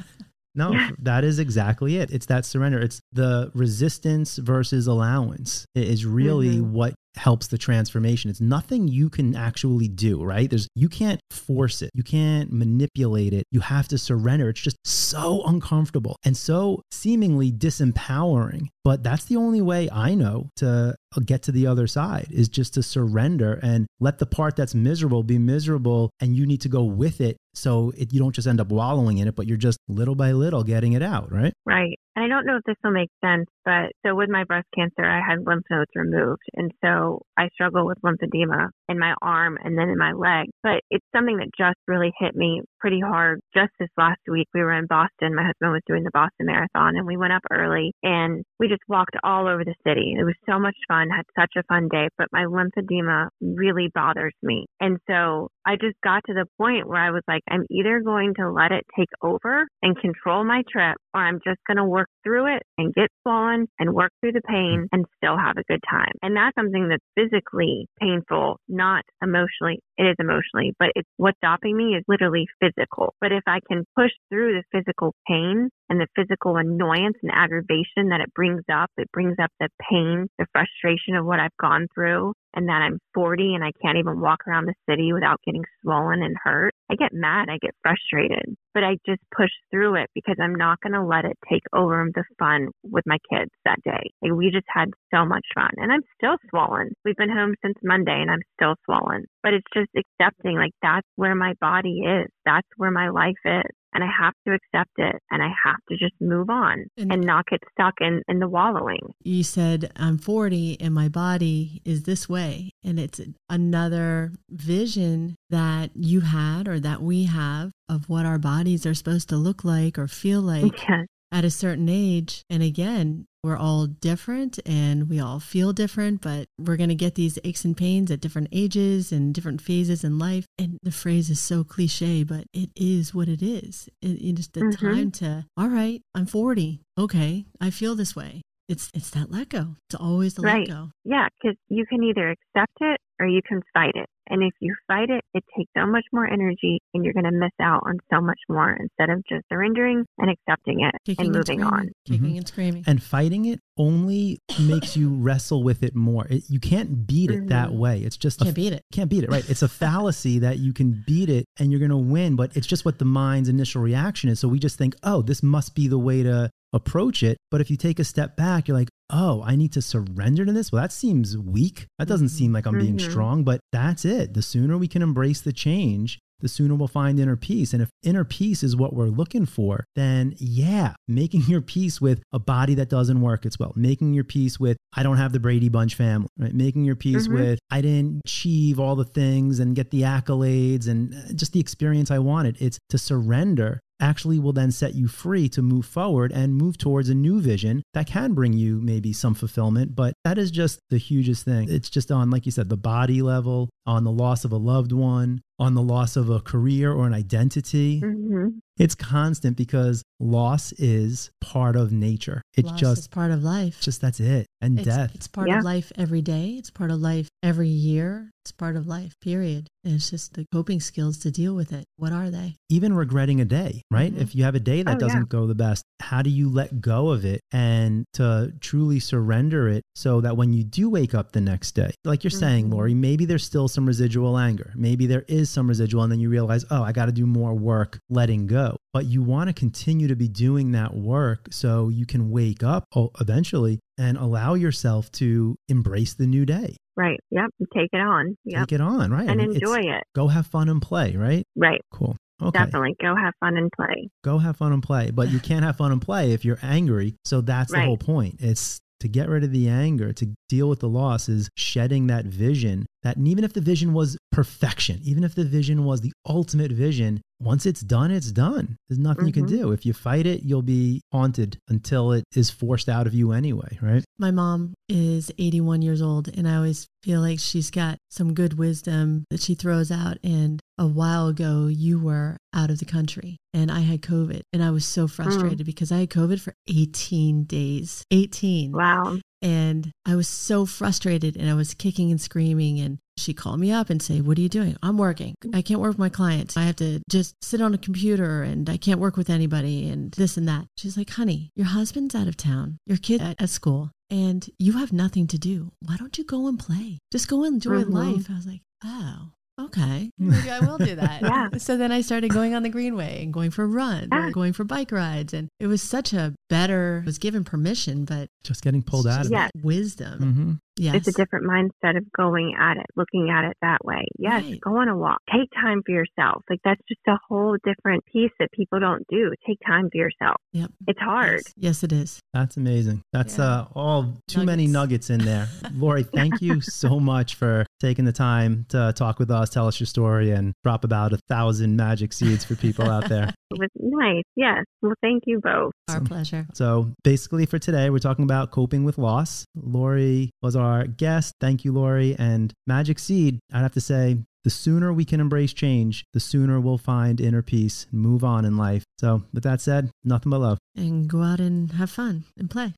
No, 0.54 0.72
that 0.98 1.24
is 1.24 1.38
exactly 1.38 1.96
it. 1.96 2.11
It's 2.11 2.26
that 2.26 2.44
surrender. 2.44 2.80
It's 2.80 3.00
the 3.12 3.50
resistance 3.54 4.37
versus 4.37 4.87
allowance. 4.87 5.66
It 5.74 5.88
is 5.88 6.04
really 6.04 6.56
mm-hmm. 6.56 6.72
what 6.72 6.94
helps 7.16 7.48
the 7.48 7.58
transformation. 7.58 8.30
It's 8.30 8.40
nothing 8.40 8.88
you 8.88 9.10
can 9.10 9.34
actually 9.34 9.88
do, 9.88 10.22
right? 10.22 10.48
There's 10.48 10.68
you 10.74 10.88
can't 10.88 11.20
force 11.30 11.82
it. 11.82 11.90
You 11.94 12.02
can't 12.02 12.52
manipulate 12.52 13.32
it. 13.32 13.44
You 13.50 13.60
have 13.60 13.88
to 13.88 13.98
surrender. 13.98 14.48
It's 14.48 14.60
just 14.60 14.76
so 14.84 15.42
uncomfortable 15.44 16.16
and 16.24 16.36
so 16.36 16.82
seemingly 16.90 17.52
disempowering. 17.52 18.68
But 18.84 19.02
that's 19.02 19.24
the 19.24 19.36
only 19.36 19.60
way 19.60 19.88
I 19.92 20.14
know 20.14 20.48
to 20.56 20.94
get 21.24 21.42
to 21.42 21.52
the 21.52 21.66
other 21.66 21.86
side 21.86 22.28
is 22.30 22.48
just 22.48 22.74
to 22.74 22.82
surrender 22.82 23.58
and 23.62 23.86
let 24.00 24.18
the 24.18 24.26
part 24.26 24.56
that's 24.56 24.74
miserable 24.74 25.22
be 25.22 25.38
miserable 25.38 26.10
and 26.20 26.36
you 26.36 26.46
need 26.46 26.60
to 26.60 26.68
go 26.68 26.84
with 26.84 27.20
it 27.20 27.36
so 27.54 27.92
it, 27.96 28.12
you 28.12 28.20
don't 28.20 28.34
just 28.34 28.46
end 28.46 28.60
up 28.60 28.68
wallowing 28.68 29.18
in 29.18 29.26
it 29.26 29.34
but 29.34 29.46
you're 29.46 29.56
just 29.56 29.78
little 29.88 30.14
by 30.14 30.32
little 30.32 30.62
getting 30.62 30.92
it 30.92 31.02
out 31.02 31.32
right 31.32 31.52
right 31.64 31.98
and 32.18 32.24
I 32.24 32.35
don't 32.35 32.46
know 32.46 32.57
if 32.57 32.64
this 32.64 32.74
will 32.83 32.90
make 32.90 33.11
sense, 33.24 33.46
but 33.64 33.92
so 34.04 34.12
with 34.12 34.28
my 34.28 34.42
breast 34.42 34.66
cancer, 34.74 35.04
I 35.04 35.20
had 35.24 35.46
lymph 35.46 35.66
nodes 35.70 35.90
removed. 35.94 36.42
And 36.54 36.72
so 36.85 37.22
I 37.37 37.48
struggle 37.50 37.87
with 37.87 37.98
lymphedema 38.04 38.70
in 38.88 38.98
my 38.98 39.14
arm 39.22 39.59
and 39.62 39.77
then 39.77 39.88
in 39.88 39.98
my 39.98 40.12
leg. 40.12 40.46
But 40.62 40.81
it's 40.90 41.05
something 41.14 41.38
that 41.38 41.51
just 41.57 41.79
really 41.87 42.12
hit 42.18 42.35
me 42.35 42.62
pretty 42.81 43.01
hard 43.01 43.40
just 43.55 43.72
this 43.79 43.88
last 43.96 44.20
week. 44.29 44.46
We 44.55 44.61
were 44.61 44.72
in 44.72 44.87
Boston. 44.87 45.35
My 45.35 45.44
husband 45.44 45.72
was 45.72 45.83
doing 45.87 46.05
the 46.05 46.11
Boston 46.12 46.46
Marathon 46.46 46.96
and 46.96 47.07
we 47.07 47.16
went 47.16 47.33
up 47.33 47.42
early 47.51 47.92
and 48.03 48.42
we 48.59 48.68
just 48.68 48.83
walked 48.88 49.16
all 49.22 49.46
over 49.46 49.64
the 49.64 49.74
city. 49.87 50.14
It 50.18 50.24
was 50.24 50.35
so 50.48 50.59
much 50.59 50.77
fun, 50.88 51.09
had 51.11 51.24
such 51.38 51.53
a 51.57 51.62
fun 51.64 51.88
day, 51.90 52.09
but 52.16 52.29
my 52.33 52.44
lymphedema 52.44 53.29
really 53.40 53.90
bothers 53.94 54.35
me. 54.42 54.66
And 54.81 54.98
so 55.09 55.48
I 55.66 55.77
just 55.77 55.96
got 56.03 56.22
to 56.27 56.35
the 56.35 56.46
point 56.57 56.88
where 56.88 57.01
I 57.01 57.11
was 57.11 57.22
like, 57.29 57.42
I'm 57.51 57.66
either 57.70 58.01
going 58.01 58.35
to 58.37 58.51
let 58.51 58.72
it 58.72 58.85
take 58.96 59.11
over 59.22 59.66
and 59.83 60.01
control 60.01 60.44
my 60.44 60.62
trip 60.70 60.96
or 61.14 61.20
I'm 61.20 61.40
just 61.44 61.61
going 61.66 61.77
to 61.77 61.85
work 61.85 62.09
through 62.24 62.57
it 62.57 62.62
and 62.79 62.94
get 62.94 63.09
swollen 63.22 63.66
and 63.79 63.94
work 63.94 64.12
through 64.20 64.33
the 64.33 64.42
pain 64.48 64.87
and 64.92 65.05
still 65.16 65.37
have 65.37 65.57
a 65.59 65.64
good 65.70 65.83
time. 65.88 66.12
And 66.22 66.37
that's 66.37 66.55
something 66.57 66.88
that's 66.88 67.05
physically 67.16 67.87
painful, 68.01 68.59
not 68.78 69.04
emotionally. 69.22 69.80
It 69.98 70.04
is 70.04 70.16
emotionally, 70.20 70.74
but 70.78 70.90
it's 70.94 71.08
what's 71.16 71.37
stopping 71.38 71.76
me 71.76 71.96
is 71.96 72.04
literally 72.06 72.46
physical. 72.61 73.14
But 73.20 73.32
if 73.32 73.42
I 73.48 73.58
can 73.68 73.84
push 73.96 74.12
through 74.30 74.54
the 74.54 74.62
physical 74.70 75.12
pain 75.26 75.70
and 75.90 76.00
the 76.00 76.06
physical 76.14 76.56
annoyance 76.56 77.16
and 77.20 77.32
aggravation 77.34 78.11
that 78.11 78.20
it 78.20 78.32
brings 78.32 78.62
up, 78.72 78.90
it 78.96 79.11
brings 79.12 79.37
up 79.42 79.50
the 79.58 79.68
pain, 79.90 80.28
the 80.38 80.46
frustration 80.52 81.16
of 81.16 81.26
what 81.26 81.40
I've 81.40 81.56
gone 81.61 81.88
through 81.94 82.32
and 82.54 82.68
that 82.68 82.82
I'm 82.82 82.98
40 83.14 83.54
and 83.54 83.64
I 83.64 83.72
can't 83.82 83.98
even 83.98 84.20
walk 84.20 84.40
around 84.46 84.66
the 84.66 84.74
city 84.88 85.12
without 85.12 85.40
getting 85.44 85.64
swollen 85.82 86.22
and 86.22 86.37
hurt. 86.42 86.72
I 86.90 86.94
get 86.94 87.12
mad, 87.12 87.48
I 87.50 87.58
get 87.61 87.74
frustrated, 87.82 88.56
but 88.74 88.84
I 88.84 88.96
just 89.06 89.20
push 89.37 89.50
through 89.70 89.96
it 89.96 90.11
because 90.14 90.37
I'm 90.40 90.54
not 90.54 90.80
going 90.80 90.94
to 90.94 91.04
let 91.04 91.24
it 91.24 91.38
take 91.50 91.62
over 91.74 92.08
the 92.14 92.24
fun 92.38 92.68
with 92.82 93.04
my 93.06 93.18
kids 93.30 93.50
that 93.64 93.82
day. 93.84 94.11
Like 94.22 94.32
we 94.32 94.50
just 94.50 94.66
had 94.68 94.90
so 95.12 95.24
much 95.24 95.44
fun 95.54 95.70
and 95.76 95.92
I'm 95.92 96.02
still 96.16 96.37
swollen. 96.50 96.92
We've 97.04 97.16
been 97.16 97.30
home 97.30 97.54
since 97.64 97.76
Monday 97.82 98.18
and 98.20 98.30
I'm 98.30 98.42
still 98.54 98.74
swollen, 98.84 99.24
but 99.42 99.55
it's 99.55 99.66
just 99.74 99.90
accepting 99.96 100.57
like 100.57 100.72
that's 100.83 101.07
where 101.16 101.35
my 101.35 101.55
body 101.61 102.01
is. 102.01 102.29
That's 102.44 102.68
where 102.77 102.90
my 102.90 103.09
life 103.09 103.37
is 103.44 103.70
and 103.94 104.05
I 104.05 104.09
have 104.20 104.35
to 104.46 104.55
accept 104.55 104.92
it 104.98 105.16
and 105.31 105.42
I 105.42 105.48
have 105.64 105.81
to 105.88 105.96
just 105.96 106.14
move 106.20 106.51
on 106.51 106.87
and, 106.96 107.12
and, 107.12 107.22
not 107.24 107.46
get 107.46 107.61
stuck 107.72 107.94
in, 108.01 108.22
in 108.29 108.38
the 108.38 108.48
wallowing. 108.48 109.14
You 109.22 109.42
said, 109.42 109.90
I'm 109.96 110.18
40 110.18 110.79
and 110.81 110.94
my 110.94 111.09
body 111.09 111.83
is 111.85 112.05
this 112.05 112.29
way. 112.29 112.70
And 112.85 112.98
it's 112.98 113.20
another 113.48 114.33
vision 114.51 115.37
that 115.51 115.90
you 115.94 116.20
had 116.20 116.68
or 116.68 116.81
that 116.81 117.03
we 117.03 117.24
have 117.24 117.72
of 117.88 118.09
what 118.09 118.27
our 118.27 118.38
bodies 118.38 118.87
are 118.87 118.94
supposed 118.94 119.29
to 119.31 119.37
look 119.37 119.64
like 119.64 119.98
or 119.98 120.07
feel 120.07 120.40
like. 120.40 120.88
Yes 120.88 121.07
at 121.30 121.44
a 121.44 121.50
certain 121.50 121.88
age. 121.88 122.42
And 122.48 122.62
again, 122.62 123.26
we're 123.42 123.56
all 123.56 123.86
different 123.86 124.58
and 124.66 125.08
we 125.08 125.20
all 125.20 125.40
feel 125.40 125.72
different, 125.72 126.20
but 126.20 126.46
we're 126.58 126.76
going 126.76 126.88
to 126.88 126.94
get 126.94 127.14
these 127.14 127.38
aches 127.44 127.64
and 127.64 127.76
pains 127.76 128.10
at 128.10 128.20
different 128.20 128.48
ages 128.52 129.12
and 129.12 129.34
different 129.34 129.60
phases 129.60 130.04
in 130.04 130.18
life. 130.18 130.46
And 130.58 130.78
the 130.82 130.90
phrase 130.90 131.30
is 131.30 131.40
so 131.40 131.64
cliche, 131.64 132.24
but 132.24 132.44
it 132.52 132.70
is 132.74 133.14
what 133.14 133.28
it 133.28 133.42
is. 133.42 133.88
It, 134.02 134.18
it's 134.20 134.48
the 134.48 134.60
mm-hmm. 134.60 134.86
time 134.86 135.10
to, 135.12 135.46
all 135.56 135.68
right, 135.68 136.02
I'm 136.14 136.26
40. 136.26 136.80
Okay, 136.98 137.46
I 137.60 137.70
feel 137.70 137.94
this 137.94 138.16
way. 138.16 138.42
It's 138.68 138.90
it's 138.92 139.08
that 139.10 139.30
let 139.30 139.48
go. 139.48 139.76
It's 139.88 139.94
always 139.94 140.34
the 140.34 140.42
right. 140.42 140.68
let 140.68 140.68
go. 140.68 140.90
Yeah, 141.02 141.28
because 141.40 141.56
you 141.68 141.86
can 141.86 142.02
either 142.02 142.30
accept 142.30 142.76
it 142.80 143.00
or 143.18 143.26
you 143.26 143.40
can 143.46 143.62
fight 143.72 143.94
it. 143.94 144.10
And 144.30 144.42
if 144.42 144.52
you 144.60 144.74
fight 144.86 145.10
it, 145.10 145.22
it 145.34 145.44
takes 145.56 145.70
so 145.76 145.86
much 145.86 146.04
more 146.12 146.26
energy 146.26 146.80
and 146.94 147.04
you're 147.04 147.14
going 147.14 147.24
to 147.24 147.32
miss 147.32 147.52
out 147.60 147.82
on 147.86 147.98
so 148.12 148.20
much 148.20 148.38
more 148.48 148.76
instead 148.78 149.10
of 149.10 149.22
just 149.28 149.44
surrendering 149.50 150.04
and 150.18 150.30
accepting 150.30 150.80
it 150.82 150.94
Kicking 151.04 151.26
and 151.26 151.34
moving 151.34 151.60
and 151.62 151.70
on. 151.70 151.88
Kicking 152.06 152.22
mm-hmm. 152.22 152.36
and 152.36 152.48
screaming. 152.48 152.84
And 152.86 153.02
fighting 153.02 153.44
it 153.46 153.60
only 153.76 154.40
makes 154.60 154.96
you 154.96 155.08
wrestle 155.08 155.62
with 155.62 155.82
it 155.82 155.94
more. 155.94 156.26
It, 156.28 156.44
you 156.48 156.60
can't 156.60 157.06
beat 157.06 157.30
it 157.30 157.38
mm-hmm. 157.38 157.48
that 157.48 157.72
way. 157.72 158.00
It's 158.00 158.16
just 158.16 158.40
can't 158.40 158.50
a, 158.50 158.54
beat 158.54 158.72
it. 158.72 158.82
Can't 158.92 159.10
beat 159.10 159.24
it, 159.24 159.30
right? 159.30 159.48
It's 159.48 159.62
a 159.62 159.68
fallacy 159.68 160.38
that 160.40 160.58
you 160.58 160.72
can 160.72 161.02
beat 161.06 161.28
it 161.28 161.46
and 161.58 161.70
you're 161.70 161.80
going 161.80 161.90
to 161.90 161.96
win, 161.96 162.36
but 162.36 162.56
it's 162.56 162.66
just 162.66 162.84
what 162.84 162.98
the 162.98 163.04
mind's 163.04 163.48
initial 163.48 163.82
reaction 163.82 164.30
is. 164.30 164.40
So 164.40 164.48
we 164.48 164.58
just 164.58 164.76
think, 164.78 164.94
oh, 165.02 165.22
this 165.22 165.42
must 165.42 165.74
be 165.74 165.88
the 165.88 165.98
way 165.98 166.22
to 166.22 166.50
approach 166.72 167.22
it. 167.22 167.38
But 167.50 167.61
if 167.61 167.70
you 167.70 167.76
take 167.76 167.98
a 167.98 168.04
step 168.04 168.37
back, 168.37 168.68
you're 168.68 168.76
like, 168.76 168.90
oh, 169.11 169.42
I 169.44 169.57
need 169.57 169.72
to 169.72 169.83
surrender 169.83 170.44
to 170.44 170.52
this. 170.52 170.70
Well, 170.70 170.83
that 170.83 170.92
seems 170.92 171.37
weak. 171.37 171.87
That 171.98 172.09
doesn't 172.09 172.28
seem 172.28 172.52
like 172.52 172.66
I'm 172.66 172.78
being 172.78 172.96
mm-hmm. 172.96 173.11
strong, 173.11 173.44
but 173.44 173.61
that's 173.72 174.04
it. 174.04 174.35
The 174.35 174.42
sooner 174.42 174.76
we 174.76 174.88
can 174.88 175.02
embrace 175.02 175.40
the 175.40 175.52
change, 175.52 176.18
the 176.40 176.48
sooner 176.48 176.74
we'll 176.74 176.88
find 176.88 177.18
inner 177.18 177.37
peace. 177.37 177.72
And 177.72 177.83
if 177.83 177.88
inner 178.02 178.24
peace 178.24 178.62
is 178.62 178.76
what 178.76 178.94
we're 178.94 179.07
looking 179.07 179.46
for, 179.46 179.85
then 179.96 180.35
yeah, 180.38 180.94
making 181.07 181.42
your 181.42 181.61
peace 181.61 182.00
with 182.00 182.22
a 182.33 182.38
body 182.38 182.74
that 182.74 182.90
doesn't 182.90 183.20
work 183.20 183.44
as 183.46 183.59
well, 183.59 183.72
making 183.74 184.14
your 184.14 184.24
peace 184.24 184.61
with, 184.61 184.76
I 184.98 185.04
don't 185.04 185.16
have 185.16 185.30
the 185.30 185.38
Brady 185.38 185.68
Bunch 185.68 185.94
family, 185.94 186.28
right? 186.37 186.52
Making 186.52 186.82
your 186.82 186.96
peace 186.96 187.28
mm-hmm. 187.28 187.34
with, 187.34 187.61
I 187.70 187.80
didn't 187.80 188.22
achieve 188.24 188.80
all 188.80 188.96
the 188.96 189.04
things 189.04 189.61
and 189.61 189.76
get 189.76 189.92
the 189.92 190.02
accolades 190.02 190.88
and 190.88 191.14
uh, 191.14 191.32
just 191.34 191.52
the 191.52 191.61
experience 191.61 192.11
I 192.11 192.18
wanted. 192.18 192.56
It's 192.61 192.80
to 192.88 192.98
surrender 192.98 193.78
actually 194.00 194.38
will 194.40 194.52
then 194.52 194.72
set 194.72 194.94
you 194.94 195.06
free 195.06 195.48
to 195.50 195.62
move 195.62 195.87
forward 195.87 196.32
and 196.32 196.56
move 196.56 196.78
towards 196.78 197.08
a 197.08 197.14
new 197.14 197.40
vision 197.40 197.82
that 197.94 198.06
can 198.06 198.32
bring 198.32 198.52
you 198.52 198.80
maybe 198.80 199.12
some 199.12 199.34
fulfillment. 199.34 199.94
But 199.94 200.14
that 200.24 200.37
is 200.37 200.50
just 200.50 200.80
the 200.90 200.98
hugest 200.98 201.44
thing. 201.44 201.68
It's 201.70 201.90
just 201.90 202.11
on, 202.11 202.30
like 202.30 202.44
you 202.44 202.52
said, 202.52 202.68
the 202.68 202.76
body 202.76 203.22
level, 203.22 203.70
on 203.87 204.02
the 204.02 204.12
loss 204.12 204.44
of 204.44 204.52
a 204.52 204.56
loved 204.56 204.92
one, 204.92 205.40
on 205.58 205.74
the 205.74 205.82
loss 205.82 206.16
of 206.16 206.28
a 206.28 206.40
career 206.40 206.92
or 206.92 207.06
an 207.06 207.14
identity. 207.14 208.00
Mm-hmm. 208.00 208.58
It's 208.78 208.94
constant 208.94 209.56
because 209.56 210.02
loss 210.20 210.72
is 210.72 211.30
part 211.40 211.76
of 211.76 211.92
nature. 211.92 212.42
It's 212.56 212.68
loss 212.68 212.80
just 212.80 213.10
part 213.10 213.30
of 213.30 213.42
life. 213.42 213.80
Just 213.80 214.00
that's 214.00 214.20
it. 214.20 214.46
And 214.60 214.78
it's, 214.78 214.88
death. 214.88 215.14
It's 215.14 215.28
part 215.28 215.48
yeah. 215.48 215.58
of 215.58 215.64
life 215.64 215.92
every 215.96 216.22
day. 216.22 216.56
It's 216.58 216.70
part 216.70 216.90
of 216.90 217.00
life 217.00 217.28
every 217.42 217.68
year. 217.68 218.30
It's 218.44 218.52
part 218.52 218.76
of 218.76 218.86
life, 218.86 219.14
period. 219.20 219.68
And 219.84 219.94
it's 219.94 220.10
just 220.10 220.34
the 220.34 220.46
coping 220.52 220.80
skills 220.80 221.18
to 221.18 221.30
deal 221.30 221.54
with 221.54 221.72
it. 221.72 221.84
What 221.96 222.12
are 222.12 222.30
they? 222.30 222.56
Even 222.70 222.94
regretting 222.94 223.40
a 223.40 223.44
day, 223.44 223.82
right? 223.90 224.10
Mm-hmm. 224.10 224.22
If 224.22 224.34
you 224.34 224.44
have 224.44 224.54
a 224.54 224.60
day 224.60 224.82
that 224.82 224.96
oh, 224.96 224.98
doesn't 224.98 225.20
yeah. 225.20 225.26
go 225.28 225.46
the 225.46 225.54
best, 225.54 225.84
how 226.00 226.22
do 226.22 226.30
you 226.30 226.48
let 226.48 226.80
go 226.80 227.10
of 227.10 227.24
it 227.24 227.42
and 227.52 228.04
to 228.14 228.52
truly 228.60 229.00
surrender 229.00 229.68
it 229.68 229.84
so 229.94 230.20
that 230.22 230.36
when 230.36 230.52
you 230.52 230.64
do 230.64 230.88
wake 230.88 231.14
up 231.14 231.32
the 231.32 231.40
next 231.40 231.72
day, 231.72 231.92
like 232.04 232.24
you're 232.24 232.30
mm-hmm. 232.30 232.40
saying, 232.40 232.70
Lori, 232.70 232.94
maybe 232.94 233.26
there's 233.26 233.44
still 233.44 233.68
some 233.68 233.86
residual 233.86 234.38
anger. 234.38 234.72
Maybe 234.74 235.06
there 235.06 235.24
is 235.28 235.50
some 235.50 235.68
residual, 235.68 236.02
and 236.02 236.10
then 236.10 236.20
you 236.20 236.30
realize, 236.30 236.64
oh, 236.70 236.82
I 236.82 236.92
got 236.92 237.06
to 237.06 237.12
do 237.12 237.26
more 237.26 237.54
work 237.54 237.98
letting 238.08 238.46
go. 238.46 238.67
But 238.92 239.07
you 239.07 239.22
want 239.22 239.48
to 239.48 239.54
continue 239.54 240.09
to 240.09 240.16
be 240.16 240.28
doing 240.28 240.72
that 240.72 240.94
work 240.94 241.48
so 241.50 241.88
you 241.88 242.07
can 242.07 242.31
wake 242.31 242.62
up 242.62 242.85
eventually 243.20 243.81
and 243.98 244.16
allow 244.16 244.54
yourself 244.54 245.11
to 245.12 245.57
embrace 245.68 246.14
the 246.14 246.26
new 246.26 246.44
day. 246.46 246.76
Right. 246.96 247.20
Yep. 247.31 247.50
Take 247.74 247.90
it 247.92 248.00
on. 248.00 248.37
Yep. 248.44 248.68
Take 248.68 248.72
it 248.72 248.81
on. 248.81 249.11
Right. 249.12 249.28
And 249.28 249.40
I 249.40 249.46
mean, 249.46 249.54
enjoy 249.54 249.81
it. 249.81 250.04
Go 250.14 250.28
have 250.28 250.46
fun 250.46 250.68
and 250.68 250.83
play. 250.83 251.14
Right. 251.16 251.44
Right. 251.57 251.81
Cool. 251.92 252.16
Okay. 252.42 252.59
Definitely 252.59 252.94
go 253.00 253.14
have 253.16 253.35
fun 253.40 253.57
and 253.57 253.70
play. 253.72 254.09
Go 254.22 254.38
have 254.38 254.57
fun 254.57 254.72
and 254.72 254.83
play. 254.83 255.11
But 255.11 255.31
you 255.31 255.40
can't 255.40 255.64
have 255.64 255.76
fun 255.76 255.92
and 255.92 256.00
play 256.02 256.33
if 256.33 256.44
you're 256.44 256.59
angry. 256.62 257.14
So 257.24 257.40
that's 257.40 257.72
right. 257.72 257.81
the 257.81 257.87
whole 257.87 257.96
point. 257.96 258.37
It's 258.40 258.81
to 259.00 259.09
get 259.09 259.28
rid 259.28 259.44
of 259.44 259.52
the 259.52 259.68
anger, 259.68 260.12
to 260.12 260.35
deal 260.48 260.68
with 260.68 260.81
the 260.81 260.88
loss 260.88 261.28
is 261.28 261.48
shedding 261.57 262.09
that 262.09 262.24
vision 262.24 262.87
that 263.02 263.16
and 263.16 263.28
even 263.28 263.44
if 263.44 263.52
the 263.52 263.61
vision 263.61 263.92
was 263.92 264.16
perfection, 264.32 265.00
even 265.02 265.24
if 265.24 265.34
the 265.34 265.44
vision 265.44 265.84
was 265.84 266.00
the 266.00 266.12
ultimate 266.26 266.72
vision, 266.72 267.20
once 267.40 267.66
it's 267.66 267.80
done, 267.80 268.11
it's 268.11 268.32
done. 268.32 268.76
There's 268.88 268.98
nothing 268.98 269.20
mm-hmm. 269.20 269.26
you 269.26 269.32
can 269.32 269.46
mm-hmm. 269.46 269.68
do. 269.68 269.72
If 269.72 269.87
you 269.87 269.92
fight 269.92 270.26
it, 270.26 270.42
you'll 270.42 270.62
be 270.62 271.02
haunted 271.12 271.58
until 271.68 272.12
it 272.12 272.24
is 272.34 272.50
forced 272.50 272.88
out 272.88 273.06
of 273.06 273.14
you 273.14 273.32
anyway, 273.32 273.78
right? 273.80 274.04
My 274.18 274.30
mom 274.30 274.74
is 274.88 275.30
81 275.38 275.82
years 275.82 276.02
old, 276.02 276.28
and 276.28 276.48
I 276.48 276.56
always 276.56 276.88
feel 277.02 277.20
like 277.20 277.38
she's 277.38 277.70
got 277.70 277.98
some 278.11 278.34
good 278.34 278.58
wisdom 278.58 279.24
that 279.30 279.40
she 279.40 279.54
throws 279.54 279.92
out. 279.92 280.18
And 280.24 280.61
a 280.78 280.87
while 280.87 281.28
ago, 281.28 281.68
you 281.68 282.00
were 282.00 282.37
out 282.52 282.70
of 282.70 282.80
the 282.80 282.84
country, 282.84 283.37
and 283.54 283.70
I 283.70 283.80
had 283.80 284.02
COVID, 284.02 284.42
and 284.52 284.62
I 284.62 284.70
was 284.70 284.84
so 284.84 285.06
mm. 285.06 285.11
frustrated 285.11 285.61
mm. 285.61 285.66
because 285.66 285.92
I 285.92 285.98
had 286.00 286.11
COVID 286.11 286.40
for 286.40 286.54
18 286.68 287.44
days. 287.44 288.02
18. 288.11 288.72
Wow. 288.72 289.18
And 289.40 289.92
I 290.05 290.16
was 290.16 290.29
so 290.29 290.66
frustrated 290.66 291.37
and 291.37 291.48
I 291.48 291.55
was 291.55 291.74
kicking 291.74 292.11
and 292.11 292.20
screaming. 292.20 292.81
And 292.81 292.98
she 293.16 293.35
called 293.35 293.61
me 293.61 293.70
up 293.70 293.90
and 293.90 294.03
say, 294.03 294.20
What 294.20 294.38
are 294.38 294.40
you 294.40 294.48
doing? 294.48 294.77
I'm 294.83 294.98
working. 294.98 295.35
I 295.53 295.62
can't 295.62 295.81
work 295.81 295.90
with 295.90 295.98
my 295.98 296.09
clients. 296.09 296.57
I 296.57 296.62
have 296.62 296.77
to 296.77 297.01
just 297.09 297.35
sit 297.42 297.61
on 297.61 297.74
a 297.74 297.79
computer 297.79 298.42
and 298.42 298.68
I 298.68 298.77
can't 298.77 299.01
work 299.01 299.16
with 299.16 299.31
anybody 299.31 299.88
and 299.88 300.12
this 300.12 300.37
and 300.37 300.48
that. 300.48 300.66
She's 300.77 300.96
like, 300.96 301.11
Honey, 301.11 301.51
your 301.55 301.66
husband's 301.66 302.14
out 302.14 302.29
of 302.29 302.37
town, 302.37 302.79
your 302.87 302.98
kid 302.98 303.22
at, 303.22 303.40
at 303.40 303.51
school, 303.51 303.90
and 304.11 304.48
you 304.59 304.74
have 304.74 304.92
nothing 304.92 305.27
to 305.29 305.38
do. 305.38 305.72
Why 305.85 305.96
don't 305.96 306.18
you 306.18 306.24
go 306.24 306.48
and 306.48 306.59
play? 306.59 306.98
Just 307.12 307.29
go 307.29 307.44
enjoy 307.44 307.83
mm-hmm. 307.83 307.92
life. 307.92 308.27
I 308.31 308.35
was 308.35 308.46
like, 308.46 308.62
Oh, 308.85 309.33
okay, 309.59 310.11
maybe 310.18 310.51
I 310.51 310.61
will 310.61 310.79
do 310.79 310.94
that. 310.94 311.22
yeah. 311.22 311.48
So 311.59 311.77
then 311.77 311.90
I 311.92 312.01
started 312.01 312.33
going 312.33 312.55
on 312.55 312.62
the 312.62 312.68
Greenway 312.68 313.22
and 313.22 313.33
going 313.33 313.51
for 313.51 313.66
runs 313.66 314.09
yeah. 314.12 314.29
or 314.29 314.31
going 314.31 314.53
for 314.53 314.64
bike 314.64 314.92
rides. 314.92 315.35
And 315.35 315.48
it 315.59 315.66
was 315.66 315.83
such 315.83 316.12
a 316.12 316.35
better, 316.48 317.02
was 317.06 317.18
given 317.18 317.44
permission, 317.44 318.04
but 318.04 318.30
just 318.42 318.62
getting 318.62 318.82
pulled 318.82 319.06
out 319.06 319.26
of 319.26 319.32
yes. 319.32 319.50
it. 319.54 319.64
Wisdom. 319.64 320.20
Mm-hmm. 320.20 320.52
Yes. 320.78 320.94
It's 320.94 321.08
a 321.08 321.12
different 321.12 321.46
mindset 321.46 321.96
of 321.96 322.04
going 322.12 322.54
at 322.58 322.76
it, 322.76 322.87
looking 322.96 323.30
at 323.30 323.44
it 323.44 323.56
that 323.62 323.84
way. 323.84 324.06
Yes, 324.18 324.44
right. 324.44 324.61
go 324.61 324.76
on 324.76 324.88
a 324.88 324.96
walk. 324.96 325.18
Take 325.30 325.48
time 325.61 325.82
for 325.84 325.92
yourself. 325.92 326.44
Like 326.48 326.61
that's 326.64 326.80
just 326.88 327.00
a 327.08 327.18
whole 327.28 327.56
different 327.64 328.04
piece 328.06 328.30
that 328.38 328.50
people 328.52 328.78
don't 328.78 329.04
do. 329.08 329.32
Take 329.46 329.58
time 329.66 329.88
for 329.90 329.98
yourself. 329.98 330.37
Yep. 330.52 330.70
It's 330.87 331.00
hard. 331.00 331.40
Yes, 331.40 331.54
yes 331.56 331.82
it 331.82 331.92
is. 331.92 332.20
That's 332.32 332.56
amazing. 332.56 333.02
That's 333.12 333.38
yeah. 333.38 333.44
uh, 333.44 333.66
all 333.74 334.02
too 334.28 334.38
nuggets. 334.38 334.46
many 334.46 334.66
nuggets 334.66 335.11
in 335.11 335.24
there. 335.24 335.48
Lori, 335.74 336.04
thank 336.04 336.40
you 336.40 336.61
so 336.61 337.00
much 337.00 337.34
for 337.34 337.66
taking 337.80 338.04
the 338.04 338.12
time 338.12 338.66
to 338.68 338.92
talk 338.94 339.18
with 339.18 339.30
us, 339.30 339.50
tell 339.50 339.66
us 339.66 339.80
your 339.80 339.87
story, 339.87 340.30
and 340.30 340.54
drop 340.62 340.84
about 340.84 341.12
a 341.12 341.18
thousand 341.28 341.76
magic 341.76 342.12
seeds 342.12 342.44
for 342.44 342.54
people 342.54 342.88
out 342.88 343.08
there. 343.08 343.34
It 343.50 343.58
was 343.58 343.70
nice. 343.76 344.24
Yes. 344.37 344.64
Well, 344.82 344.92
thank 345.00 345.22
you 345.24 345.40
both. 345.40 345.72
Our 345.88 346.02
pleasure. 346.02 346.38
So 346.55 346.92
basically, 347.05 347.46
for 347.46 347.59
today, 347.59 347.90
we're 347.90 347.98
talking 347.98 348.24
about 348.24 348.51
coping 348.51 348.85
with 348.85 348.98
loss. 348.98 349.44
Lori 349.55 350.31
was 350.42 350.57
our 350.57 350.87
guest. 350.87 351.35
Thank 351.40 351.64
you, 351.64 351.72
Lori. 351.72 352.16
And 352.18 352.53
Magic 352.66 352.98
Seed, 352.98 353.38
I'd 353.53 353.62
have 353.62 353.74
to 353.74 353.81
say, 353.81 354.18
the 354.44 354.51
sooner 354.51 354.92
we 354.92 355.05
can 355.05 355.20
embrace 355.20 355.53
change, 355.53 356.05
the 356.12 356.20
sooner 356.20 356.61
we'll 356.61 356.79
find 356.79 357.20
inner 357.20 357.42
peace 357.42 357.87
and 357.90 358.01
move 358.01 358.24
on 358.24 358.44
in 358.44 358.57
life. 358.57 358.85
So, 358.98 359.24
with 359.33 359.42
that 359.42 359.61
said, 359.61 359.90
nothing 360.05 360.31
but 360.31 360.40
love. 360.40 360.59
And 360.77 361.09
go 361.09 361.22
out 361.22 361.40
and 361.40 361.72
have 361.72 361.90
fun 361.90 362.24
and 362.37 362.48
play. 362.48 362.72